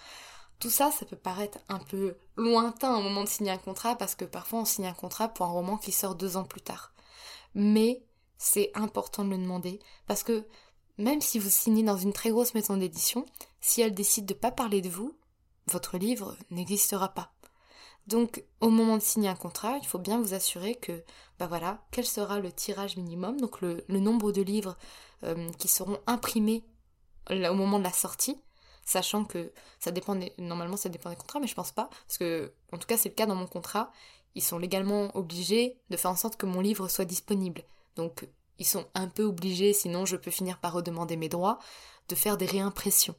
Tout 0.59 0.71
ça, 0.71 0.91
ça 0.91 1.07
peut 1.07 1.17
paraître 1.17 1.59
un 1.69 1.79
peu 1.79 2.17
lointain 2.37 2.97
au 2.97 3.03
moment 3.03 3.25
de 3.25 3.29
signer 3.29 3.53
un 3.53 3.59
contrat 3.59 3.97
parce 3.97 4.15
que 4.15 4.25
parfois 4.25 4.61
on 4.61 4.65
signe 4.65 4.87
un 4.87 4.93
contrat 4.93 5.29
pour 5.29 5.47
un 5.47 5.51
roman 5.51 5.77
qui 5.77 5.93
sort 5.93 6.17
deux 6.17 6.37
ans 6.37 6.45
plus 6.45 6.61
tard. 6.61 6.93
Mais 7.55 8.03
c'est 8.39 8.71
important 8.75 9.25
de 9.25 9.31
le 9.31 9.39
demander 9.39 9.81
parce 10.07 10.23
que 10.23 10.47
même 10.97 11.21
si 11.21 11.39
vous 11.39 11.51
signez 11.51 11.83
dans 11.83 11.97
une 11.97 12.13
très 12.13 12.31
grosse 12.31 12.55
maison 12.55 12.77
d'édition, 12.77 13.25
si 13.61 13.81
elle 13.81 13.95
décide 13.95 14.27
de 14.27 14.35
ne 14.35 14.39
pas 14.39 14.51
parler 14.51 14.81
de 14.81 14.89
vous, 14.89 15.17
votre 15.67 15.99
livre 15.99 16.37
n'existera 16.51 17.09
pas. 17.09 17.33
Donc, 18.09 18.43
au 18.61 18.71
moment 18.71 18.97
de 18.97 19.03
signer 19.03 19.29
un 19.29 19.37
contrat, 19.37 19.77
il 19.83 19.87
faut 19.87 19.99
bien 19.99 20.19
vous 20.19 20.33
assurer 20.33 20.75
que, 20.75 21.05
bah 21.39 21.47
voilà, 21.47 21.85
quel 21.91 22.07
sera 22.07 22.41
le 22.41 22.51
tirage 22.51 22.97
minimum, 22.97 23.39
donc 23.39 23.61
le, 23.61 23.85
nombre 23.89 24.33
de 24.33 24.41
livres 24.41 24.79
euh, 25.25 25.51
qui 25.59 25.69
seront 25.69 26.01
imprimés 26.07 26.65
au 27.31 27.55
moment 27.55 27.79
de 27.79 27.85
la 27.85 27.93
sortie, 27.93 28.41
sachant 28.87 29.25
que 29.27 29.53
ça 29.79 29.91
dépend 29.91 30.17
normalement 30.39 30.79
ça 30.79 30.89
dépend 30.89 31.11
des 31.11 31.17
contrats, 31.17 31.41
mais 31.41 31.47
je 31.47 31.55
pense 31.55 31.73
pas, 31.73 31.91
parce 32.07 32.17
que 32.17 32.55
en 32.73 32.79
tout 32.79 32.87
cas 32.87 32.97
c'est 32.97 33.11
le 33.11 33.15
cas 33.15 33.27
dans 33.27 33.35
mon 33.35 33.47
contrat, 33.47 33.93
ils 34.35 34.43
sont 34.43 34.59
légalement 34.59 35.15
obligés 35.15 35.79
de 35.91 35.99
faire 35.99 36.11
en 36.11 36.17
sorte 36.17 36.37
que 36.37 36.47
mon 36.47 36.63
livre 36.63 36.89
soit 36.89 37.05
disponible. 37.05 37.63
Donc 37.99 38.29
ils 38.59 38.67
sont 38.67 38.87
un 38.95 39.09
peu 39.09 39.25
obligés, 39.25 39.73
sinon 39.73 40.07
je 40.07 40.17
peux 40.17 40.31
finir 40.31 40.59
par 40.59 40.73
redemander 40.73 41.17
mes 41.17 41.29
droits, 41.29 41.59
de 42.09 42.15
faire 42.15 42.37
des 42.37 42.47
réimpressions. 42.47 43.17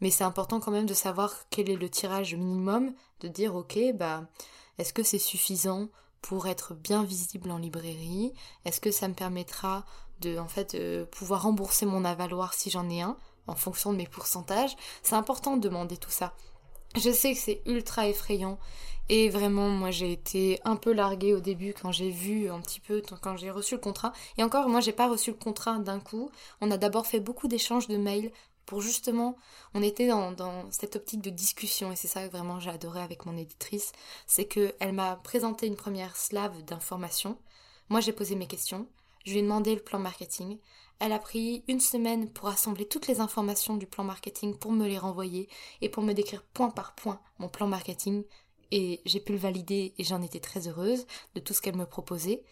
Mais 0.00 0.10
c'est 0.10 0.24
important 0.24 0.60
quand 0.60 0.72
même 0.72 0.84
de 0.84 0.94
savoir 0.94 1.32
quel 1.48 1.70
est 1.70 1.76
le 1.76 1.88
tirage 1.88 2.34
minimum, 2.34 2.92
de 3.20 3.28
dire 3.28 3.54
ok, 3.54 3.78
bah 3.94 4.28
est-ce 4.78 4.92
que 4.92 5.04
c'est 5.04 5.18
suffisant 5.18 5.88
pour 6.20 6.48
être 6.48 6.74
bien 6.74 7.04
visible 7.04 7.50
en 7.52 7.58
librairie? 7.58 8.34
Est-ce 8.64 8.80
que 8.80 8.90
ça 8.90 9.06
me 9.06 9.14
permettra 9.14 9.86
de 10.20 10.38
en 10.38 10.48
fait 10.48 10.74
euh, 10.74 11.06
pouvoir 11.06 11.42
rembourser 11.42 11.86
mon 11.86 12.04
avaloir 12.04 12.52
si 12.52 12.68
j'en 12.68 12.90
ai 12.90 13.00
un 13.02 13.16
en 13.46 13.54
fonction 13.54 13.92
de 13.92 13.98
mes 13.98 14.08
pourcentages? 14.08 14.76
C'est 15.04 15.14
important 15.14 15.56
de 15.56 15.62
demander 15.62 15.96
tout 15.96 16.10
ça. 16.10 16.34
Je 16.96 17.12
sais 17.12 17.32
que 17.32 17.40
c'est 17.40 17.62
ultra 17.64 18.08
effrayant 18.08 18.58
et 19.08 19.28
vraiment, 19.28 19.68
moi, 19.68 19.90
j'ai 19.90 20.12
été 20.12 20.60
un 20.64 20.76
peu 20.76 20.92
larguée 20.92 21.32
au 21.32 21.40
début 21.40 21.74
quand 21.80 21.92
j'ai 21.92 22.10
vu 22.10 22.50
un 22.50 22.60
petit 22.60 22.80
peu, 22.80 23.02
quand 23.22 23.36
j'ai 23.36 23.50
reçu 23.50 23.74
le 23.74 23.80
contrat. 23.80 24.12
Et 24.36 24.42
encore, 24.42 24.68
moi, 24.68 24.80
j'ai 24.80 24.92
pas 24.92 25.08
reçu 25.08 25.30
le 25.30 25.36
contrat 25.36 25.78
d'un 25.78 26.00
coup. 26.00 26.30
On 26.60 26.70
a 26.70 26.76
d'abord 26.76 27.06
fait 27.06 27.20
beaucoup 27.20 27.46
d'échanges 27.46 27.86
de 27.86 27.96
mails 27.96 28.32
pour 28.66 28.80
justement, 28.80 29.36
on 29.74 29.82
était 29.82 30.08
dans, 30.08 30.70
cette 30.72 30.96
optique 30.96 31.22
de 31.22 31.30
discussion 31.30 31.92
et 31.92 31.96
c'est 31.96 32.08
ça 32.08 32.26
que 32.26 32.32
vraiment 32.32 32.58
j'ai 32.58 32.70
adoré 32.70 33.00
avec 33.00 33.24
mon 33.24 33.36
éditrice, 33.36 33.92
c'est 34.26 34.46
qu'elle 34.46 34.92
m'a 34.92 35.16
présenté 35.16 35.68
une 35.68 35.76
première 35.76 36.16
slave 36.16 36.64
d'informations. 36.64 37.38
Moi, 37.88 38.00
j'ai 38.00 38.12
posé 38.12 38.34
mes 38.34 38.48
questions. 38.48 38.88
Je 39.24 39.32
lui 39.32 39.38
ai 39.38 39.42
demandé 39.42 39.74
le 39.74 39.80
plan 39.80 40.00
marketing. 40.00 40.58
Elle 40.98 41.12
a 41.12 41.18
pris 41.18 41.62
une 41.68 41.80
semaine 41.80 42.28
pour 42.28 42.48
assembler 42.48 42.88
toutes 42.88 43.06
les 43.06 43.20
informations 43.20 43.76
du 43.76 43.86
plan 43.86 44.02
marketing 44.02 44.56
pour 44.56 44.72
me 44.72 44.88
les 44.88 44.98
renvoyer 44.98 45.48
et 45.80 45.88
pour 45.88 46.02
me 46.02 46.12
décrire 46.12 46.42
point 46.42 46.70
par 46.70 46.94
point 46.94 47.20
mon 47.38 47.48
plan 47.48 47.68
marketing 47.68 48.24
et 48.70 49.00
j'ai 49.04 49.20
pu 49.20 49.32
le 49.32 49.38
valider 49.38 49.94
et 49.98 50.04
j'en 50.04 50.22
étais 50.22 50.40
très 50.40 50.68
heureuse 50.68 51.06
de 51.34 51.40
tout 51.40 51.52
ce 51.52 51.62
qu'elle 51.62 51.76
me 51.76 51.86
proposait. 51.86 52.42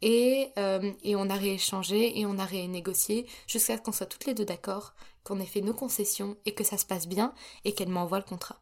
Et, 0.00 0.50
euh, 0.58 0.92
et 1.02 1.16
on 1.16 1.28
a 1.28 1.34
rééchangé 1.34 2.18
et 2.20 2.26
on 2.26 2.38
a 2.38 2.44
rénégocié 2.44 3.26
jusqu'à 3.46 3.76
ce 3.76 3.82
qu'on 3.82 3.92
soit 3.92 4.06
toutes 4.06 4.26
les 4.26 4.34
deux 4.34 4.44
d'accord, 4.44 4.94
qu'on 5.24 5.40
ait 5.40 5.46
fait 5.46 5.60
nos 5.60 5.74
concessions 5.74 6.36
et 6.46 6.54
que 6.54 6.64
ça 6.64 6.78
se 6.78 6.86
passe 6.86 7.08
bien 7.08 7.34
et 7.64 7.72
qu'elle 7.72 7.88
m'envoie 7.88 8.18
le 8.18 8.24
contrat. 8.24 8.60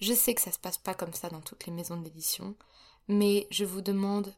Je 0.00 0.12
sais 0.12 0.34
que 0.34 0.42
ça 0.42 0.52
se 0.52 0.58
passe 0.58 0.78
pas 0.78 0.94
comme 0.94 1.14
ça 1.14 1.30
dans 1.30 1.40
toutes 1.40 1.66
les 1.66 1.72
maisons 1.72 1.96
d'édition, 1.96 2.54
mais 3.08 3.46
je 3.50 3.64
vous 3.64 3.80
demande 3.80 4.34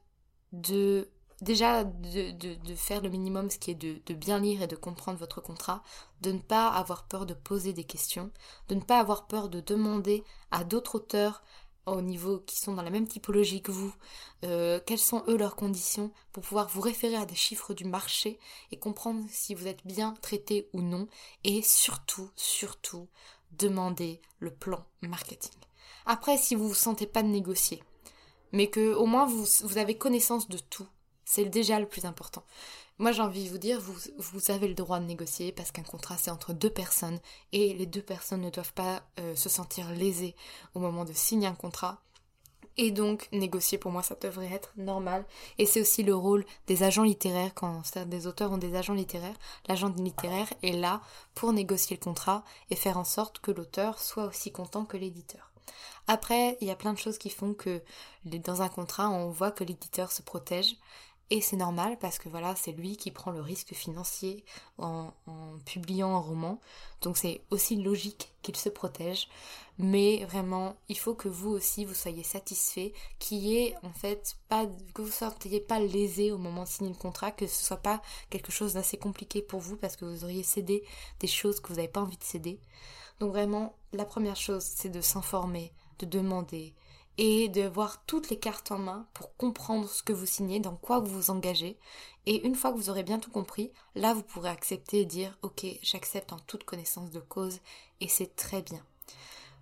de 0.53 1.09
déjà 1.43 1.85
de, 1.85 2.31
de, 2.31 2.75
faire 2.75 3.03
le 3.03 3.11
minimum, 3.11 3.51
ce 3.51 3.59
qui 3.59 3.71
est 3.71 3.75
de, 3.75 4.01
de, 4.07 4.15
bien 4.15 4.39
lire 4.39 4.63
et 4.63 4.67
de 4.67 4.77
comprendre 4.77 5.19
votre 5.19 5.41
contrat, 5.41 5.83
de 6.23 6.33
ne 6.33 6.39
pas 6.39 6.69
avoir 6.69 7.05
peur 7.05 7.27
de 7.27 7.35
poser 7.35 7.73
des 7.73 7.85
questions, 7.85 8.31
de 8.69 8.75
ne 8.75 8.81
pas 8.81 8.99
avoir 8.99 9.27
peur 9.27 9.49
de 9.49 9.61
demander 9.61 10.25
à 10.51 10.65
d'autres 10.65 10.97
auteurs 10.97 11.43
au 11.87 12.01
niveau 12.03 12.41
qui 12.41 12.59
sont 12.59 12.75
dans 12.75 12.83
la 12.83 12.91
même 12.91 13.07
typologie 13.07 13.63
que 13.63 13.71
vous, 13.71 13.95
euh, 14.45 14.81
quelles 14.85 14.99
sont 14.99 15.23
eux 15.29 15.37
leurs 15.37 15.57
conditions 15.57 16.11
pour 16.33 16.43
pouvoir 16.43 16.69
vous 16.69 16.81
référer 16.81 17.17
à 17.17 17.27
des 17.27 17.35
chiffres 17.35 17.75
du 17.75 17.85
marché 17.85 18.39
et 18.73 18.79
comprendre 18.79 19.25
si 19.31 19.55
vous 19.55 19.67
êtes 19.67 19.87
bien 19.87 20.15
traité 20.21 20.69
ou 20.73 20.83
non 20.83 21.07
et 21.45 21.63
surtout, 21.63 22.31
surtout, 22.35 23.09
demander 23.53 24.21
le 24.41 24.51
plan 24.51 24.85
marketing. 25.01 25.55
Après, 26.05 26.37
si 26.37 26.55
vous 26.55 26.69
vous 26.69 26.75
sentez 26.75 27.07
pas 27.07 27.23
de 27.23 27.29
négocier, 27.29 27.83
mais 28.53 28.69
que 28.69 28.95
au 28.95 29.07
moins 29.07 29.27
vous 29.27 29.79
avez 29.79 29.97
connaissance 29.97 30.49
de 30.49 30.59
tout, 30.59 30.87
c'est 31.25 31.45
déjà 31.45 31.81
le 31.81 31.89
plus 31.89 32.05
important. 32.05 32.45
Moi, 32.99 33.13
j'ai 33.13 33.21
envie 33.21 33.45
de 33.45 33.51
vous 33.51 33.59
dire, 33.59 33.79
vous, 33.79 34.51
avez 34.51 34.69
le 34.69 34.75
droit 34.75 35.01
de 35.01 35.05
négocier 35.05 35.53
parce 35.53 35.71
qu'un 35.71 35.83
contrat, 35.83 36.17
c'est 36.17 36.31
entre 36.31 36.55
deux 36.55 36.71
personnes 36.71 37.21
et 37.53 37.75
les 37.75 37.85
deux 37.85 38.01
personnes 38.01 38.41
ne 38.41 38.49
doivent 38.49 38.73
pas 38.73 39.03
euh, 39.21 39.37
se 39.37 39.51
sentir 39.51 39.91
lésées 39.91 40.35
au 40.75 40.81
moment 40.81 41.05
de 41.05 41.13
signer 41.13 41.47
un 41.47 41.55
contrat. 41.55 42.01
Et 42.79 42.91
donc, 42.91 43.29
négocier 43.33 43.77
pour 43.77 43.91
moi, 43.91 44.03
ça 44.03 44.17
devrait 44.21 44.51
être 44.51 44.73
normal. 44.79 45.27
Et 45.59 45.67
c'est 45.67 45.83
aussi 45.83 46.05
le 46.05 46.15
rôle 46.15 46.47
des 46.69 46.83
agents 46.85 47.03
littéraires, 47.03 47.53
quand 47.55 47.83
des 48.07 48.27
auteurs 48.27 48.53
ont 48.53 48.59
des 48.59 48.75
agents 48.77 48.95
littéraires. 48.95 49.37
L'agent 49.69 49.93
littéraire 49.97 50.53
est 50.63 50.73
là 50.73 51.03
pour 51.35 51.53
négocier 51.53 51.97
le 51.97 52.03
contrat 52.03 52.45
et 52.71 52.77
faire 52.77 52.97
en 52.97 53.05
sorte 53.05 53.41
que 53.41 53.51
l'auteur 53.51 53.99
soit 53.99 54.25
aussi 54.25 54.53
content 54.53 54.87
que 54.87 54.97
l'éditeur. 54.97 55.51
Après, 56.07 56.57
il 56.61 56.69
y 56.69 56.71
a 56.71 56.77
plein 56.77 56.93
de 56.93 56.99
choses 56.99 57.19
qui 57.19 57.31
font 57.31 57.53
que 57.53 57.83
dans 58.25 58.63
un 58.63 58.69
contrat, 58.69 59.11
on 59.11 59.31
voit 59.31 59.51
que 59.51 59.65
l'éditeur 59.65 60.13
se 60.13 60.23
protège. 60.23 60.77
Et 61.31 61.41
c'est 61.41 61.57
normal 61.57 61.99
parce 61.99 62.19
que 62.19 62.29
voilà, 62.29 62.55
c'est 62.55 62.71
lui 62.71 62.97
qui 62.97 63.11
prend 63.11 63.33
le 63.33 63.41
risque 63.41 63.75
financier 63.75 64.45
en, 64.79 65.13
publiant 65.65 66.15
un 66.15 66.21
roman. 66.21 66.61
Donc 67.03 67.17
c'est 67.17 67.41
aussi 67.51 67.77
logique 67.83 68.33
qu'il 68.43 68.57
se 68.57 68.69
protège. 68.69 69.29
Mais 69.79 70.25
vraiment, 70.25 70.77
il 70.89 70.97
faut 70.97 71.15
que 71.15 71.29
vous 71.29 71.51
aussi, 71.51 71.85
vous 71.85 71.95
soyez 71.95 72.23
satisfait, 72.23 72.93
qu'il 73.19 73.53
ait 73.55 73.75
en 73.83 73.91
fait 73.91 74.37
pas, 74.49 74.67
que 74.95 75.03
vous 75.03 75.09
ne 75.09 75.13
soyez 75.13 75.61
pas 75.61 75.81
lésé 75.81 76.31
au 76.31 76.39
moment 76.39 76.63
de 76.63 76.69
signer 76.69 76.91
le 76.91 76.97
contrat, 76.97 77.33
que 77.33 77.47
ce 77.47 77.65
soit 77.65 77.77
pas 77.77 78.01
quelque 78.31 78.53
chose 78.53 78.75
d'assez 78.75 78.97
compliqué 78.97 79.43
pour 79.43 79.61
vous 79.61 79.77
parce 79.77 79.97
que 79.97 80.05
vous 80.05 80.25
auriez 80.25 80.45
cédé 80.45 80.85
des 81.19 81.27
choses 81.27 81.61
que 81.61 81.69
vous 81.69 81.77
n'avez 81.77 81.89
pas 81.89 82.01
envie 82.01 82.17
de 82.17 82.25
céder. 82.25 82.61
Donc 83.19 83.31
vraiment, 83.31 83.75
la 83.93 84.05
première 84.05 84.37
chose, 84.37 84.63
c'est 84.63 84.91
de 84.91 85.01
s'informer, 85.01 85.73
de 85.99 86.07
demander, 86.07 86.75
et 87.19 87.49
de 87.49 87.63
voir 87.63 88.05
toutes 88.07 88.31
les 88.31 88.39
cartes 88.39 88.71
en 88.71 88.79
main 88.79 89.07
pour 89.15 89.37
comprendre 89.37 89.89
ce 89.89 90.03
que 90.03 90.13
vous 90.13 90.27
signez, 90.27 90.61
dans 90.61 90.77
quoi 90.77 91.01
vous 91.01 91.15
vous 91.15 91.31
engagez. 91.31 91.79
Et 92.27 92.45
une 92.47 92.55
fois 92.55 92.73
que 92.73 92.77
vous 92.77 92.91
aurez 92.91 93.05
bien 93.05 93.19
tout 93.19 93.31
compris, 93.31 93.71
là 93.95 94.13
vous 94.13 94.23
pourrez 94.23 94.51
accepter 94.51 95.01
et 95.01 95.05
dire 95.05 95.37
ok, 95.43 95.65
j'accepte 95.83 96.33
en 96.33 96.39
toute 96.41 96.65
connaissance 96.65 97.11
de 97.11 97.21
cause 97.21 97.61
et 98.01 98.09
c'est 98.09 98.35
très 98.37 98.63
bien. 98.63 98.85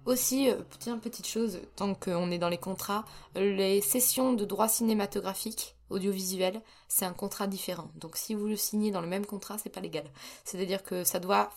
Aussi, 0.07 0.51
euh, 0.51 0.61
tiens, 0.81 0.99
petite 0.99 1.27
chose, 1.27 1.61
tant 1.77 1.95
qu'on 1.95 2.31
est 2.31 2.39
dans 2.39 2.51
les 2.51 2.59
contrats, 2.59 3.07
les 3.37 3.81
sessions 3.81 4.35
de 4.35 4.45
droit 4.45 4.69
cinématographique, 4.69 5.77
audiovisuel, 5.89 6.61
c'est 6.89 7.07
un 7.07 7.13
contrat 7.15 7.47
différent. 7.47 7.91
Donc 7.95 8.17
si 8.17 8.35
vous 8.35 8.47
le 8.47 8.57
signez 8.57 8.91
dans 8.91 9.01
le 9.01 9.07
même 9.07 9.25
contrat, 9.25 9.57
c'est 9.57 9.71
pas 9.71 9.81
légal. 9.81 10.11
C'est-à-dire 10.45 10.83
que 10.83 11.05
ça 11.05 11.21
doit 11.21 11.51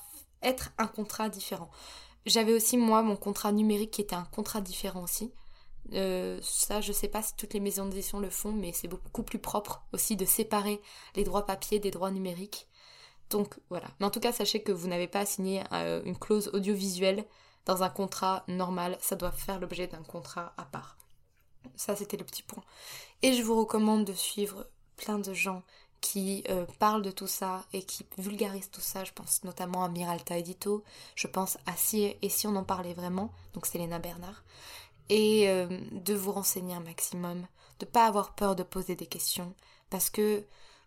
être 0.43 0.71
un 0.77 0.87
contrat 0.87 1.27
différent. 1.29 1.69
J'avais 2.25 2.53
aussi 2.53 2.77
moi 2.77 3.01
mon 3.01 3.15
contrat 3.15 3.51
numérique 3.51 3.91
qui 3.91 4.01
était 4.01 4.15
un 4.15 4.27
contrat 4.31 4.61
différent 4.61 5.03
aussi. 5.03 5.31
Euh, 5.93 6.39
ça, 6.41 6.81
je 6.81 6.91
sais 6.91 7.07
pas 7.07 7.21
si 7.21 7.35
toutes 7.35 7.53
les 7.53 7.59
maisons 7.59 7.85
d'édition 7.85 8.19
le 8.19 8.29
font, 8.29 8.51
mais 8.51 8.73
c'est 8.73 8.87
beaucoup 8.87 9.23
plus 9.23 9.39
propre 9.39 9.83
aussi 9.93 10.15
de 10.15 10.25
séparer 10.25 10.81
les 11.15 11.23
droits 11.23 11.45
papier 11.45 11.79
des 11.79 11.91
droits 11.91 12.11
numériques. 12.11 12.67
Donc 13.29 13.55
voilà. 13.69 13.87
Mais 13.99 14.05
en 14.05 14.11
tout 14.11 14.19
cas, 14.19 14.31
sachez 14.31 14.61
que 14.61 14.71
vous 14.71 14.87
n'avez 14.87 15.07
pas 15.07 15.21
à 15.21 15.25
signer 15.25 15.63
euh, 15.73 16.01
une 16.03 16.17
clause 16.17 16.49
audiovisuelle 16.53 17.25
dans 17.65 17.83
un 17.83 17.89
contrat 17.89 18.43
normal. 18.47 18.97
Ça 19.01 19.15
doit 19.15 19.31
faire 19.31 19.59
l'objet 19.59 19.87
d'un 19.87 20.03
contrat 20.03 20.53
à 20.57 20.63
part. 20.63 20.97
Ça, 21.75 21.95
c'était 21.95 22.17
le 22.17 22.23
petit 22.23 22.43
point. 22.43 22.63
Et 23.21 23.33
je 23.33 23.43
vous 23.43 23.57
recommande 23.57 24.05
de 24.05 24.13
suivre 24.13 24.67
plein 24.95 25.19
de 25.19 25.33
gens 25.33 25.63
qui 25.99 26.43
euh, 26.49 26.65
parlent 26.79 27.01
de 27.01 27.11
tout 27.11 27.27
ça 27.27 27.65
et 27.73 27.83
qui 27.83 28.05
vulgarisent 28.17 28.69
tout 28.71 28.81
ça. 28.81 29.03
Je 29.03 29.11
pense 29.11 29.43
notamment 29.43 29.83
à 29.83 29.89
Miralta 29.89 30.37
Edito. 30.37 30.83
Je 31.15 31.27
pense 31.27 31.57
à 31.65 31.75
Si 31.75 32.15
et 32.21 32.29
si 32.29 32.47
on 32.47 32.55
en 32.55 32.63
parlait 32.63 32.93
vraiment. 32.93 33.31
Donc 33.53 33.65
c'est 33.65 33.77
Léna 33.77 33.99
Bernard 33.99 34.43
et 35.09 35.49
euh, 35.49 35.67
de 35.91 36.13
vous 36.13 36.31
renseigner 36.31 36.75
un 36.75 36.81
maximum, 36.81 37.47
de 37.79 37.85
ne 37.85 37.91
pas 37.91 38.05
avoir 38.05 38.33
peur 38.35 38.55
de 38.55 38.63
poser 38.63 38.95
des 38.95 39.07
questions, 39.07 39.53
parce 39.89 40.09
que 40.09 40.43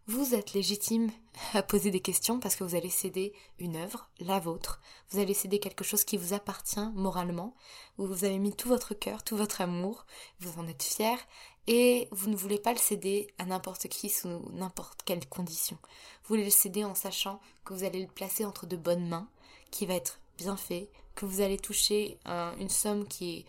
vous 0.06 0.34
êtes 0.34 0.54
légitime 0.54 1.10
à 1.54 1.62
poser 1.62 1.90
des 1.90 2.00
questions 2.00 2.40
parce 2.40 2.56
que 2.56 2.64
vous 2.64 2.74
allez 2.74 2.90
céder 2.90 3.32
une 3.58 3.76
œuvre, 3.76 4.08
la 4.18 4.40
vôtre, 4.40 4.80
vous 5.10 5.20
allez 5.20 5.34
céder 5.34 5.60
quelque 5.60 5.84
chose 5.84 6.04
qui 6.04 6.16
vous 6.16 6.32
appartient 6.32 6.90
moralement, 6.94 7.54
où 7.98 8.06
vous 8.06 8.24
avez 8.24 8.38
mis 8.38 8.54
tout 8.54 8.68
votre 8.68 8.94
cœur, 8.94 9.22
tout 9.22 9.36
votre 9.36 9.60
amour, 9.60 10.06
vous 10.40 10.58
en 10.60 10.66
êtes 10.66 10.82
fier, 10.82 11.16
Et 11.66 12.08
vous 12.10 12.28
ne 12.28 12.34
voulez 12.36 12.58
pas 12.58 12.72
le 12.72 12.78
céder 12.78 13.28
à 13.38 13.44
n'importe 13.44 13.86
qui 13.86 14.08
sous 14.08 14.28
n'importe 14.52 15.02
quelle 15.04 15.28
condition. 15.28 15.78
Vous 16.24 16.34
voulez 16.34 16.44
le 16.44 16.50
céder 16.50 16.84
en 16.84 16.96
sachant 16.96 17.40
que 17.64 17.74
vous 17.74 17.84
allez 17.84 18.00
le 18.00 18.08
placer 18.08 18.44
entre 18.44 18.66
de 18.66 18.76
bonnes 18.76 19.08
mains, 19.08 19.28
qui 19.70 19.86
va 19.86 19.94
être 19.94 20.18
bien 20.38 20.56
fait, 20.56 20.90
que 21.14 21.26
vous 21.26 21.40
allez 21.40 21.58
toucher 21.58 22.18
une 22.58 22.68
somme 22.68 23.06
qui 23.06 23.30
est 23.30 23.44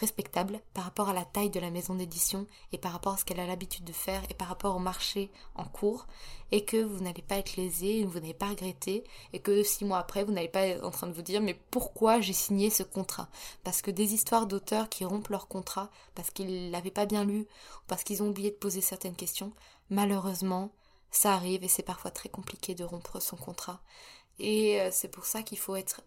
respectable 0.00 0.60
par 0.74 0.84
rapport 0.84 1.10
à 1.10 1.12
la 1.12 1.24
taille 1.24 1.50
de 1.50 1.60
la 1.60 1.70
maison 1.70 1.94
d'édition 1.94 2.46
et 2.72 2.78
par 2.78 2.92
rapport 2.92 3.12
à 3.12 3.16
ce 3.18 3.24
qu'elle 3.24 3.38
a 3.38 3.46
l'habitude 3.46 3.84
de 3.84 3.92
faire 3.92 4.22
et 4.30 4.34
par 4.34 4.48
rapport 4.48 4.74
au 4.74 4.78
marché 4.78 5.30
en 5.54 5.64
cours 5.64 6.06
et 6.50 6.64
que 6.64 6.82
vous 6.82 7.04
n'allez 7.04 7.22
pas 7.22 7.36
être 7.36 7.56
lésé, 7.56 8.04
vous 8.04 8.18
n'allez 8.18 8.34
pas 8.34 8.48
regretter 8.48 9.04
et 9.32 9.40
que 9.40 9.62
six 9.62 9.84
mois 9.84 9.98
après 9.98 10.24
vous 10.24 10.32
n'allez 10.32 10.48
pas 10.48 10.66
être 10.66 10.84
en 10.84 10.90
train 10.90 11.06
de 11.06 11.12
vous 11.12 11.22
dire 11.22 11.42
mais 11.42 11.54
pourquoi 11.70 12.20
j'ai 12.20 12.32
signé 12.32 12.70
ce 12.70 12.82
contrat? 12.82 13.28
Parce 13.62 13.82
que 13.82 13.90
des 13.90 14.14
histoires 14.14 14.46
d'auteurs 14.46 14.88
qui 14.88 15.04
rompent 15.04 15.28
leur 15.28 15.48
contrat 15.48 15.90
parce 16.14 16.30
qu'ils 16.30 16.70
l'avaient 16.70 16.90
pas 16.90 17.06
bien 17.06 17.24
lu 17.24 17.42
ou 17.42 17.84
parce 17.86 18.02
qu'ils 18.02 18.22
ont 18.22 18.28
oublié 18.28 18.50
de 18.50 18.56
poser 18.56 18.80
certaines 18.80 19.16
questions, 19.16 19.52
malheureusement 19.90 20.72
ça 21.10 21.34
arrive 21.34 21.62
et 21.62 21.68
c'est 21.68 21.82
parfois 21.82 22.10
très 22.10 22.28
compliqué 22.28 22.74
de 22.74 22.84
rompre 22.84 23.20
son 23.20 23.36
contrat. 23.36 23.80
Et 24.38 24.80
euh, 24.80 24.88
c'est 24.90 25.08
pour 25.08 25.26
ça 25.26 25.42
qu'il 25.42 25.58
faut 25.58 25.76
être 25.76 26.02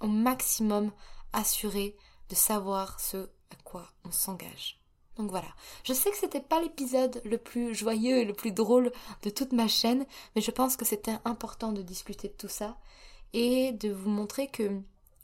au 0.00 0.08
maximum 0.08 0.90
assuré 1.32 1.96
de 2.28 2.34
savoir 2.34 3.00
ce 3.00 3.16
à 3.18 3.56
quoi 3.64 3.86
on 4.04 4.10
s'engage. 4.10 4.78
Donc 5.16 5.30
voilà, 5.30 5.48
je 5.84 5.92
sais 5.92 6.10
que 6.10 6.16
c'était 6.16 6.40
pas 6.40 6.60
l'épisode 6.60 7.20
le 7.24 7.36
plus 7.36 7.74
joyeux 7.74 8.18
et 8.18 8.24
le 8.24 8.32
plus 8.32 8.52
drôle 8.52 8.90
de 9.22 9.30
toute 9.30 9.52
ma 9.52 9.68
chaîne, 9.68 10.06
mais 10.34 10.40
je 10.40 10.50
pense 10.50 10.76
que 10.76 10.86
c'était 10.86 11.18
important 11.24 11.72
de 11.72 11.82
discuter 11.82 12.28
de 12.28 12.32
tout 12.32 12.48
ça 12.48 12.78
et 13.34 13.72
de 13.72 13.90
vous 13.90 14.08
montrer 14.08 14.48
que 14.48 14.80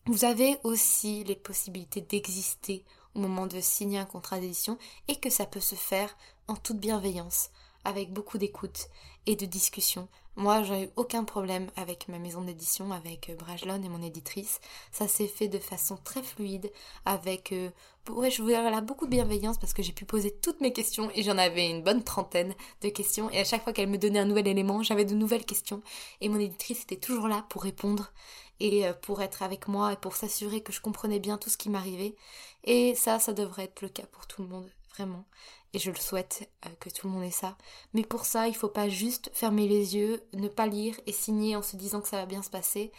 vous 0.06 0.24
avez 0.24 0.58
aussi 0.62 1.24
les 1.24 1.36
possibilités 1.36 2.02
d'exister 2.02 2.84
au 3.14 3.20
moment 3.20 3.46
de 3.46 3.60
signer 3.60 3.98
un 3.98 4.04
contrat 4.04 4.38
d'édition 4.38 4.78
et 5.08 5.16
que 5.16 5.30
ça 5.30 5.46
peut 5.46 5.60
se 5.60 5.74
faire 5.74 6.14
en 6.48 6.56
toute 6.56 6.78
bienveillance, 6.78 7.50
avec 7.84 8.12
beaucoup 8.12 8.38
d'écoute 8.38 8.88
et 9.26 9.36
de 9.36 9.46
discussion 9.46 10.08
moi, 10.38 10.62
j'ai 10.62 10.84
eu 10.84 10.90
aucun 10.94 11.24
problème 11.24 11.68
avec 11.74 12.06
ma 12.06 12.20
maison 12.20 12.42
d'édition, 12.42 12.92
avec 12.92 13.28
euh, 13.28 13.34
Brajlon 13.34 13.82
et 13.82 13.88
mon 13.88 14.00
éditrice. 14.00 14.60
Ça 14.92 15.08
s'est 15.08 15.26
fait 15.26 15.48
de 15.48 15.58
façon 15.58 15.98
très 16.04 16.22
fluide, 16.22 16.70
avec 17.04 17.50
euh, 17.50 17.70
ouais, 18.08 18.30
je 18.30 18.40
voulais 18.40 18.56
beaucoup 18.82 19.06
de 19.06 19.10
bienveillance 19.10 19.58
parce 19.58 19.72
que 19.72 19.82
j'ai 19.82 19.90
pu 19.90 20.04
poser 20.04 20.30
toutes 20.30 20.60
mes 20.60 20.72
questions 20.72 21.10
et 21.16 21.24
j'en 21.24 21.38
avais 21.38 21.68
une 21.68 21.82
bonne 21.82 22.04
trentaine 22.04 22.54
de 22.82 22.88
questions. 22.88 23.28
Et 23.32 23.40
à 23.40 23.44
chaque 23.44 23.64
fois 23.64 23.72
qu'elle 23.72 23.88
me 23.88 23.98
donnait 23.98 24.20
un 24.20 24.26
nouvel 24.26 24.46
élément, 24.46 24.84
j'avais 24.84 25.04
de 25.04 25.16
nouvelles 25.16 25.44
questions. 25.44 25.82
Et 26.20 26.28
mon 26.28 26.38
éditrice 26.38 26.82
était 26.82 26.94
toujours 26.94 27.26
là 27.26 27.44
pour 27.48 27.64
répondre 27.64 28.12
et 28.60 28.86
euh, 28.86 28.92
pour 28.92 29.22
être 29.22 29.42
avec 29.42 29.66
moi 29.66 29.94
et 29.94 29.96
pour 29.96 30.14
s'assurer 30.14 30.60
que 30.60 30.72
je 30.72 30.80
comprenais 30.80 31.18
bien 31.18 31.36
tout 31.36 31.50
ce 31.50 31.56
qui 31.56 31.68
m'arrivait. 31.68 32.14
Et 32.62 32.94
ça, 32.94 33.18
ça 33.18 33.32
devrait 33.32 33.64
être 33.64 33.82
le 33.82 33.88
cas 33.88 34.06
pour 34.12 34.28
tout 34.28 34.42
le 34.42 34.48
monde, 34.48 34.70
vraiment 34.90 35.24
et 35.72 35.78
je 35.78 35.90
le 35.90 35.96
souhaite 35.96 36.50
euh, 36.66 36.70
que 36.80 36.88
tout 36.90 37.06
le 37.06 37.12
monde 37.12 37.24
ait 37.24 37.30
ça. 37.30 37.56
Mais 37.92 38.02
pour 38.02 38.24
ça, 38.24 38.48
il 38.48 38.54
faut 38.54 38.68
pas 38.68 38.88
juste 38.88 39.30
fermer 39.34 39.68
les 39.68 39.96
yeux, 39.96 40.22
ne 40.32 40.48
pas 40.48 40.66
lire 40.66 40.98
et 41.06 41.12
signer 41.12 41.56
en 41.56 41.62
se 41.62 41.76
disant 41.76 42.00
que 42.00 42.08
ça 42.08 42.16
va 42.16 42.26
bien 42.26 42.42
se 42.42 42.50
passer. 42.50 42.92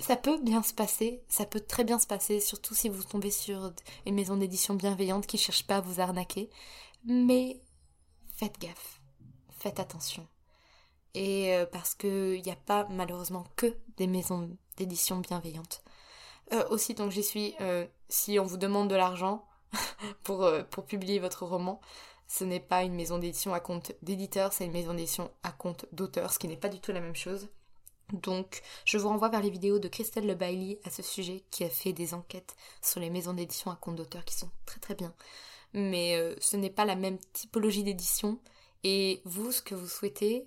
Ça 0.00 0.16
peut 0.16 0.38
bien 0.40 0.62
se 0.62 0.74
passer, 0.74 1.22
ça 1.28 1.46
peut 1.46 1.60
très 1.60 1.84
bien 1.84 2.00
se 2.00 2.06
passer, 2.06 2.40
surtout 2.40 2.74
si 2.74 2.88
vous 2.88 3.04
tombez 3.04 3.30
sur 3.30 3.72
une 4.06 4.14
maison 4.16 4.36
d'édition 4.36 4.74
bienveillante 4.74 5.26
qui 5.26 5.38
cherche 5.38 5.66
pas 5.66 5.76
à 5.76 5.80
vous 5.80 6.00
arnaquer. 6.00 6.50
Mais 7.04 7.60
faites 8.36 8.58
gaffe, 8.58 9.00
faites 9.58 9.78
attention. 9.78 10.26
Et 11.14 11.54
euh, 11.54 11.64
parce 11.64 11.94
qu'il 11.94 12.42
n'y 12.42 12.50
a 12.50 12.56
pas 12.56 12.88
malheureusement 12.90 13.44
que 13.54 13.76
des 13.96 14.08
maisons 14.08 14.56
d'édition 14.76 15.18
bienveillantes. 15.18 15.84
Euh, 16.52 16.68
aussi, 16.70 16.94
donc 16.94 17.12
j'y 17.12 17.22
suis, 17.22 17.54
si 18.08 18.38
on 18.40 18.44
vous 18.44 18.56
demande 18.56 18.90
de 18.90 18.96
l'argent, 18.96 19.46
pour, 20.22 20.44
euh, 20.44 20.62
pour 20.62 20.84
publier 20.84 21.18
votre 21.18 21.44
roman. 21.44 21.80
Ce 22.26 22.44
n'est 22.44 22.60
pas 22.60 22.82
une 22.82 22.94
maison 22.94 23.18
d'édition 23.18 23.52
à 23.54 23.60
compte 23.60 23.92
d'éditeur, 24.02 24.52
c'est 24.52 24.64
une 24.64 24.72
maison 24.72 24.94
d'édition 24.94 25.30
à 25.42 25.52
compte 25.52 25.86
d'auteur, 25.92 26.32
ce 26.32 26.38
qui 26.38 26.48
n'est 26.48 26.56
pas 26.56 26.68
du 26.70 26.80
tout 26.80 26.92
la 26.92 27.00
même 27.00 27.14
chose. 27.14 27.48
Donc, 28.12 28.62
je 28.84 28.98
vous 28.98 29.08
renvoie 29.08 29.28
vers 29.28 29.42
les 29.42 29.50
vidéos 29.50 29.78
de 29.78 29.88
Christelle 29.88 30.26
Le 30.26 30.34
Bailly 30.34 30.78
à 30.84 30.90
ce 30.90 31.02
sujet, 31.02 31.42
qui 31.50 31.64
a 31.64 31.70
fait 31.70 31.92
des 31.92 32.14
enquêtes 32.14 32.56
sur 32.82 33.00
les 33.00 33.10
maisons 33.10 33.32
d'édition 33.32 33.70
à 33.70 33.76
compte 33.76 33.96
d'auteur 33.96 34.24
qui 34.24 34.34
sont 34.34 34.50
très 34.66 34.80
très 34.80 34.94
bien. 34.94 35.14
Mais 35.72 36.16
euh, 36.16 36.34
ce 36.40 36.56
n'est 36.56 36.70
pas 36.70 36.84
la 36.84 36.96
même 36.96 37.18
typologie 37.32 37.82
d'édition. 37.82 38.38
Et 38.84 39.22
vous, 39.24 39.50
ce 39.50 39.62
que 39.62 39.74
vous 39.74 39.88
souhaitez, 39.88 40.46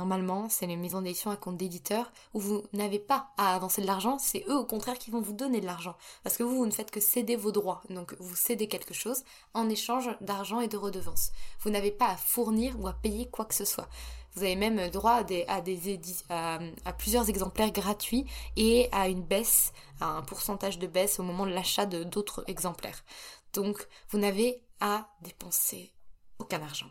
Normalement, 0.00 0.48
c'est 0.48 0.66
les 0.66 0.76
maisons 0.76 1.02
d'édition 1.02 1.30
à 1.30 1.36
compte 1.36 1.58
d'éditeur 1.58 2.10
où 2.32 2.40
vous 2.40 2.62
n'avez 2.72 2.98
pas 2.98 3.32
à 3.36 3.54
avancer 3.54 3.82
de 3.82 3.86
l'argent, 3.86 4.18
c'est 4.18 4.46
eux 4.48 4.56
au 4.56 4.64
contraire 4.64 4.98
qui 4.98 5.10
vont 5.10 5.20
vous 5.20 5.34
donner 5.34 5.60
de 5.60 5.66
l'argent. 5.66 5.94
Parce 6.22 6.38
que 6.38 6.42
vous, 6.42 6.56
vous 6.56 6.64
ne 6.64 6.70
faites 6.70 6.90
que 6.90 7.00
céder 7.00 7.36
vos 7.36 7.52
droits. 7.52 7.82
Donc 7.90 8.16
vous 8.18 8.34
cédez 8.34 8.66
quelque 8.66 8.94
chose 8.94 9.24
en 9.52 9.68
échange 9.68 10.08
d'argent 10.22 10.62
et 10.62 10.68
de 10.68 10.78
redevances. 10.78 11.32
Vous 11.60 11.68
n'avez 11.68 11.90
pas 11.90 12.08
à 12.08 12.16
fournir 12.16 12.80
ou 12.80 12.88
à 12.88 12.94
payer 12.94 13.28
quoi 13.28 13.44
que 13.44 13.54
ce 13.54 13.66
soit. 13.66 13.90
Vous 14.32 14.42
avez 14.42 14.56
même 14.56 14.88
droit 14.88 15.20
à, 15.20 16.58
à, 16.86 16.92
plusieurs 16.94 17.28
exemplaires 17.28 17.70
gratuits 17.70 18.24
et 18.56 18.88
à 18.92 19.06
une 19.08 19.22
baisse, 19.22 19.74
à 20.00 20.06
un 20.06 20.22
pourcentage 20.22 20.78
de 20.78 20.86
baisse 20.86 21.20
au 21.20 21.24
moment 21.24 21.44
de 21.44 21.52
l'achat 21.52 21.84
d'autres 21.84 22.42
exemplaires. 22.46 23.04
Donc 23.52 23.86
vous 24.08 24.18
n'avez 24.18 24.62
à 24.80 25.10
dépenser 25.20 25.92
aucun 26.38 26.62
argent. 26.62 26.88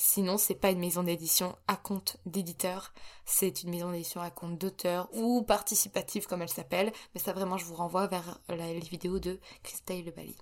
Sinon, 0.00 0.38
c'est 0.38 0.54
pas 0.54 0.70
une 0.70 0.78
maison 0.78 1.02
d'édition 1.02 1.56
à 1.66 1.74
compte 1.76 2.18
d'éditeur, 2.24 2.94
c'est 3.24 3.64
une 3.64 3.70
maison 3.70 3.90
d'édition 3.90 4.20
à 4.20 4.30
compte 4.30 4.56
d'auteur 4.56 5.08
ou 5.12 5.42
participative 5.42 6.28
comme 6.28 6.40
elle 6.40 6.48
s'appelle. 6.48 6.92
Mais 7.12 7.20
ça 7.20 7.32
vraiment, 7.32 7.58
je 7.58 7.64
vous 7.64 7.74
renvoie 7.74 8.06
vers 8.06 8.38
la, 8.48 8.72
les 8.72 8.78
vidéos 8.78 9.18
de 9.18 9.40
Christelle 9.64 10.04
Le 10.04 10.12
Bali. 10.12 10.36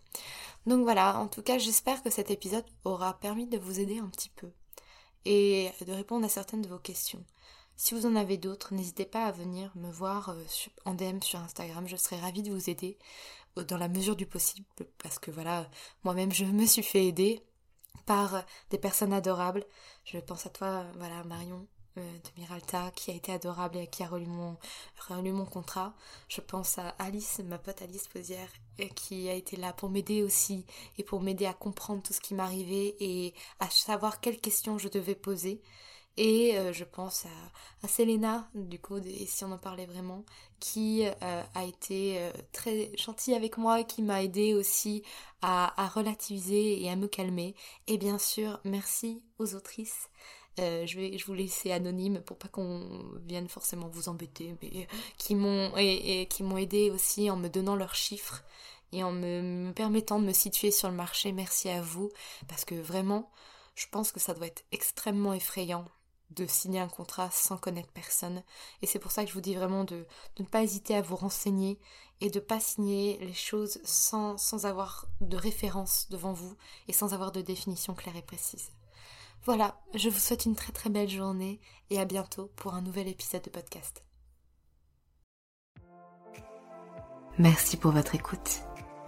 Donc 0.66 0.82
voilà, 0.82 1.18
en 1.18 1.26
tout 1.26 1.42
cas, 1.42 1.56
j'espère 1.56 2.02
que 2.02 2.10
cet 2.10 2.30
épisode 2.30 2.66
aura 2.84 3.14
permis 3.18 3.46
de 3.46 3.56
vous 3.56 3.80
aider 3.80 3.98
un 3.98 4.08
petit 4.08 4.28
peu 4.28 4.50
et 5.24 5.70
de 5.86 5.92
répondre 5.92 6.26
à 6.26 6.28
certaines 6.28 6.62
de 6.62 6.68
vos 6.68 6.78
questions. 6.78 7.24
Si 7.76 7.94
vous 7.94 8.04
en 8.04 8.14
avez 8.14 8.36
d'autres, 8.36 8.74
n'hésitez 8.74 9.06
pas 9.06 9.24
à 9.24 9.32
venir 9.32 9.72
me 9.74 9.90
voir 9.90 10.30
euh, 10.30 10.44
en 10.84 10.94
DM 10.94 11.20
sur 11.20 11.40
Instagram. 11.40 11.86
Je 11.88 11.96
serai 11.96 12.16
ravie 12.16 12.42
de 12.42 12.52
vous 12.52 12.70
aider 12.70 12.98
euh, 13.58 13.64
dans 13.64 13.76
la 13.78 13.88
mesure 13.88 14.16
du 14.16 14.26
possible 14.26 14.66
parce 14.98 15.18
que 15.18 15.30
voilà, 15.30 15.68
moi-même 16.04 16.32
je 16.32 16.44
me 16.44 16.66
suis 16.66 16.82
fait 16.82 17.06
aider 17.06 17.42
par 18.04 18.44
des 18.70 18.78
personnes 18.78 19.12
adorables. 19.12 19.64
Je 20.04 20.18
pense 20.18 20.46
à 20.46 20.50
toi, 20.50 20.84
voilà, 20.96 21.24
Marion 21.24 21.66
euh, 21.98 22.00
de 22.00 22.40
Miralta, 22.40 22.90
qui 22.94 23.10
a 23.10 23.14
été 23.14 23.32
adorable 23.32 23.78
et 23.78 23.86
qui 23.86 24.02
a 24.02 24.06
relu 24.06 24.26
mon, 24.26 24.58
relu 25.08 25.32
mon 25.32 25.46
contrat. 25.46 25.94
Je 26.28 26.42
pense 26.42 26.76
à 26.78 26.88
Alice, 26.98 27.40
ma 27.44 27.58
pote 27.58 27.80
Alice 27.80 28.06
Posière, 28.08 28.50
euh, 28.80 28.88
qui 28.94 29.30
a 29.30 29.32
été 29.32 29.56
là 29.56 29.72
pour 29.72 29.88
m'aider 29.88 30.22
aussi 30.22 30.66
et 30.98 31.02
pour 31.02 31.22
m'aider 31.22 31.46
à 31.46 31.54
comprendre 31.54 32.02
tout 32.02 32.12
ce 32.12 32.20
qui 32.20 32.34
m'arrivait 32.34 32.96
et 33.00 33.32
à 33.60 33.70
savoir 33.70 34.20
quelles 34.20 34.40
questions 34.40 34.76
je 34.76 34.88
devais 34.88 35.14
poser. 35.14 35.62
Et 36.16 36.56
euh, 36.56 36.72
je 36.72 36.84
pense 36.84 37.26
à, 37.26 37.88
Selena, 37.88 38.48
du 38.54 38.78
coup, 38.78 38.96
et 38.96 39.26
si 39.26 39.44
on 39.44 39.52
en 39.52 39.58
parlait 39.58 39.86
vraiment, 39.86 40.24
qui 40.60 41.06
euh, 41.06 41.42
a 41.54 41.64
été 41.64 42.18
euh, 42.18 42.32
très 42.52 42.90
gentille 42.96 43.34
avec 43.34 43.58
moi, 43.58 43.84
qui 43.84 44.02
m'a 44.02 44.22
aidé 44.22 44.54
aussi 44.54 45.02
à, 45.42 45.88
relativiser 45.94 46.82
et 46.82 46.90
à 46.90 46.96
me 46.96 47.06
calmer. 47.06 47.54
Et 47.86 47.98
bien 47.98 48.18
sûr, 48.18 48.60
merci 48.64 49.22
aux 49.38 49.54
autrices. 49.54 50.08
je 50.58 50.96
vais 50.96 51.18
je 51.18 51.26
vous 51.26 51.34
laisser 51.34 51.70
anonyme 51.70 52.20
pour 52.22 52.38
pas 52.38 52.48
qu'on 52.48 52.82
vienne 53.26 53.48
forcément 53.48 53.88
vous 53.88 54.08
embêter, 54.08 54.56
mais 54.62 54.88
qui 55.18 55.34
m'ont 55.34 55.76
et, 55.76 56.26
qui 56.28 56.42
m'ont 56.42 56.56
aidé 56.56 56.90
aussi 56.90 57.30
en 57.30 57.36
me 57.36 57.48
donnant 57.48 57.76
leurs 57.76 57.94
chiffres 57.94 58.42
et 58.92 59.04
en 59.04 59.12
me 59.12 59.72
permettant 59.72 60.18
de 60.18 60.24
me 60.26 60.32
situer 60.32 60.70
sur 60.70 60.88
le 60.88 60.96
marché. 60.96 61.32
Merci 61.32 61.68
à 61.68 61.82
vous 61.82 62.10
parce 62.48 62.64
que 62.64 62.74
vraiment, 62.74 63.30
je 63.74 63.86
pense 63.90 64.12
que 64.12 64.20
ça 64.20 64.34
doit 64.34 64.46
être 64.46 64.64
extrêmement 64.72 65.34
effrayant 65.34 65.84
de 66.30 66.46
signer 66.46 66.80
un 66.80 66.88
contrat 66.88 67.30
sans 67.30 67.56
connaître 67.56 67.92
personne. 67.92 68.42
Et 68.82 68.86
c'est 68.86 68.98
pour 68.98 69.12
ça 69.12 69.22
que 69.22 69.28
je 69.28 69.34
vous 69.34 69.40
dis 69.40 69.54
vraiment 69.54 69.84
de, 69.84 70.06
ne 70.38 70.44
pas 70.44 70.62
hésiter 70.62 70.94
à 70.94 71.02
vous 71.02 71.16
renseigner 71.16 71.78
et 72.20 72.30
de 72.30 72.40
pas 72.40 72.60
signer 72.60 73.18
les 73.20 73.34
choses 73.34 73.80
sans, 73.84 74.36
sans 74.38 74.66
avoir 74.66 75.06
de 75.20 75.36
référence 75.36 76.08
devant 76.10 76.32
vous 76.32 76.56
et 76.88 76.92
sans 76.92 77.14
avoir 77.14 77.32
de 77.32 77.42
définition 77.42 77.94
claire 77.94 78.16
et 78.16 78.22
précise. 78.22 78.70
Voilà, 79.44 79.80
je 79.94 80.08
vous 80.08 80.18
souhaite 80.18 80.46
une 80.46 80.56
très 80.56 80.72
très 80.72 80.90
belle 80.90 81.08
journée 81.08 81.60
et 81.90 82.00
à 82.00 82.04
bientôt 82.04 82.50
pour 82.56 82.74
un 82.74 82.82
nouvel 82.82 83.06
épisode 83.06 83.42
de 83.42 83.50
podcast. 83.50 84.02
Merci 87.38 87.76
pour 87.76 87.92
votre 87.92 88.14
écoute. 88.14 88.62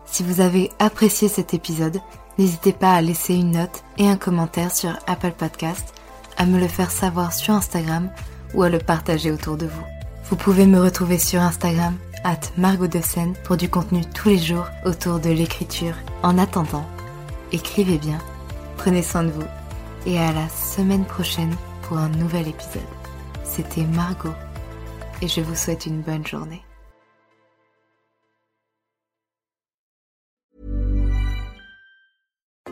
Si 0.04 0.22
vous 0.22 0.40
avez 0.40 0.70
apprécié 0.78 1.28
cet 1.28 1.54
épisode, 1.54 2.00
n'hésitez 2.38 2.72
pas 2.72 2.92
à 2.92 3.02
laisser 3.02 3.34
une 3.34 3.52
note 3.52 3.82
et 3.96 4.08
un 4.08 4.16
commentaire 4.16 4.74
sur 4.74 4.96
Apple 5.06 5.32
Podcast 5.32 5.94
à 6.38 6.46
me 6.46 6.58
le 6.58 6.68
faire 6.68 6.90
savoir 6.90 7.32
sur 7.34 7.52
Instagram 7.52 8.08
ou 8.54 8.62
à 8.62 8.70
le 8.70 8.78
partager 8.78 9.30
autour 9.30 9.56
de 9.56 9.66
vous. 9.66 9.84
Vous 10.30 10.36
pouvez 10.36 10.66
me 10.66 10.80
retrouver 10.80 11.18
sur 11.18 11.40
Instagram, 11.40 11.96
at 12.24 12.40
Margot 12.56 12.86
de 12.86 13.00
Seine, 13.00 13.34
pour 13.44 13.56
du 13.56 13.68
contenu 13.68 14.02
tous 14.14 14.30
les 14.30 14.38
jours 14.38 14.66
autour 14.84 15.20
de 15.20 15.30
l'écriture. 15.30 15.94
En 16.22 16.38
attendant, 16.38 16.86
écrivez 17.52 17.98
bien, 17.98 18.18
prenez 18.76 19.02
soin 19.02 19.24
de 19.24 19.30
vous 19.30 19.46
et 20.06 20.18
à 20.18 20.32
la 20.32 20.48
semaine 20.48 21.04
prochaine 21.04 21.54
pour 21.82 21.98
un 21.98 22.08
nouvel 22.08 22.48
épisode. 22.48 22.82
C'était 23.44 23.84
Margot 23.84 24.34
et 25.20 25.28
je 25.28 25.40
vous 25.40 25.54
souhaite 25.54 25.86
une 25.86 26.00
bonne 26.00 26.26
journée. 26.26 26.62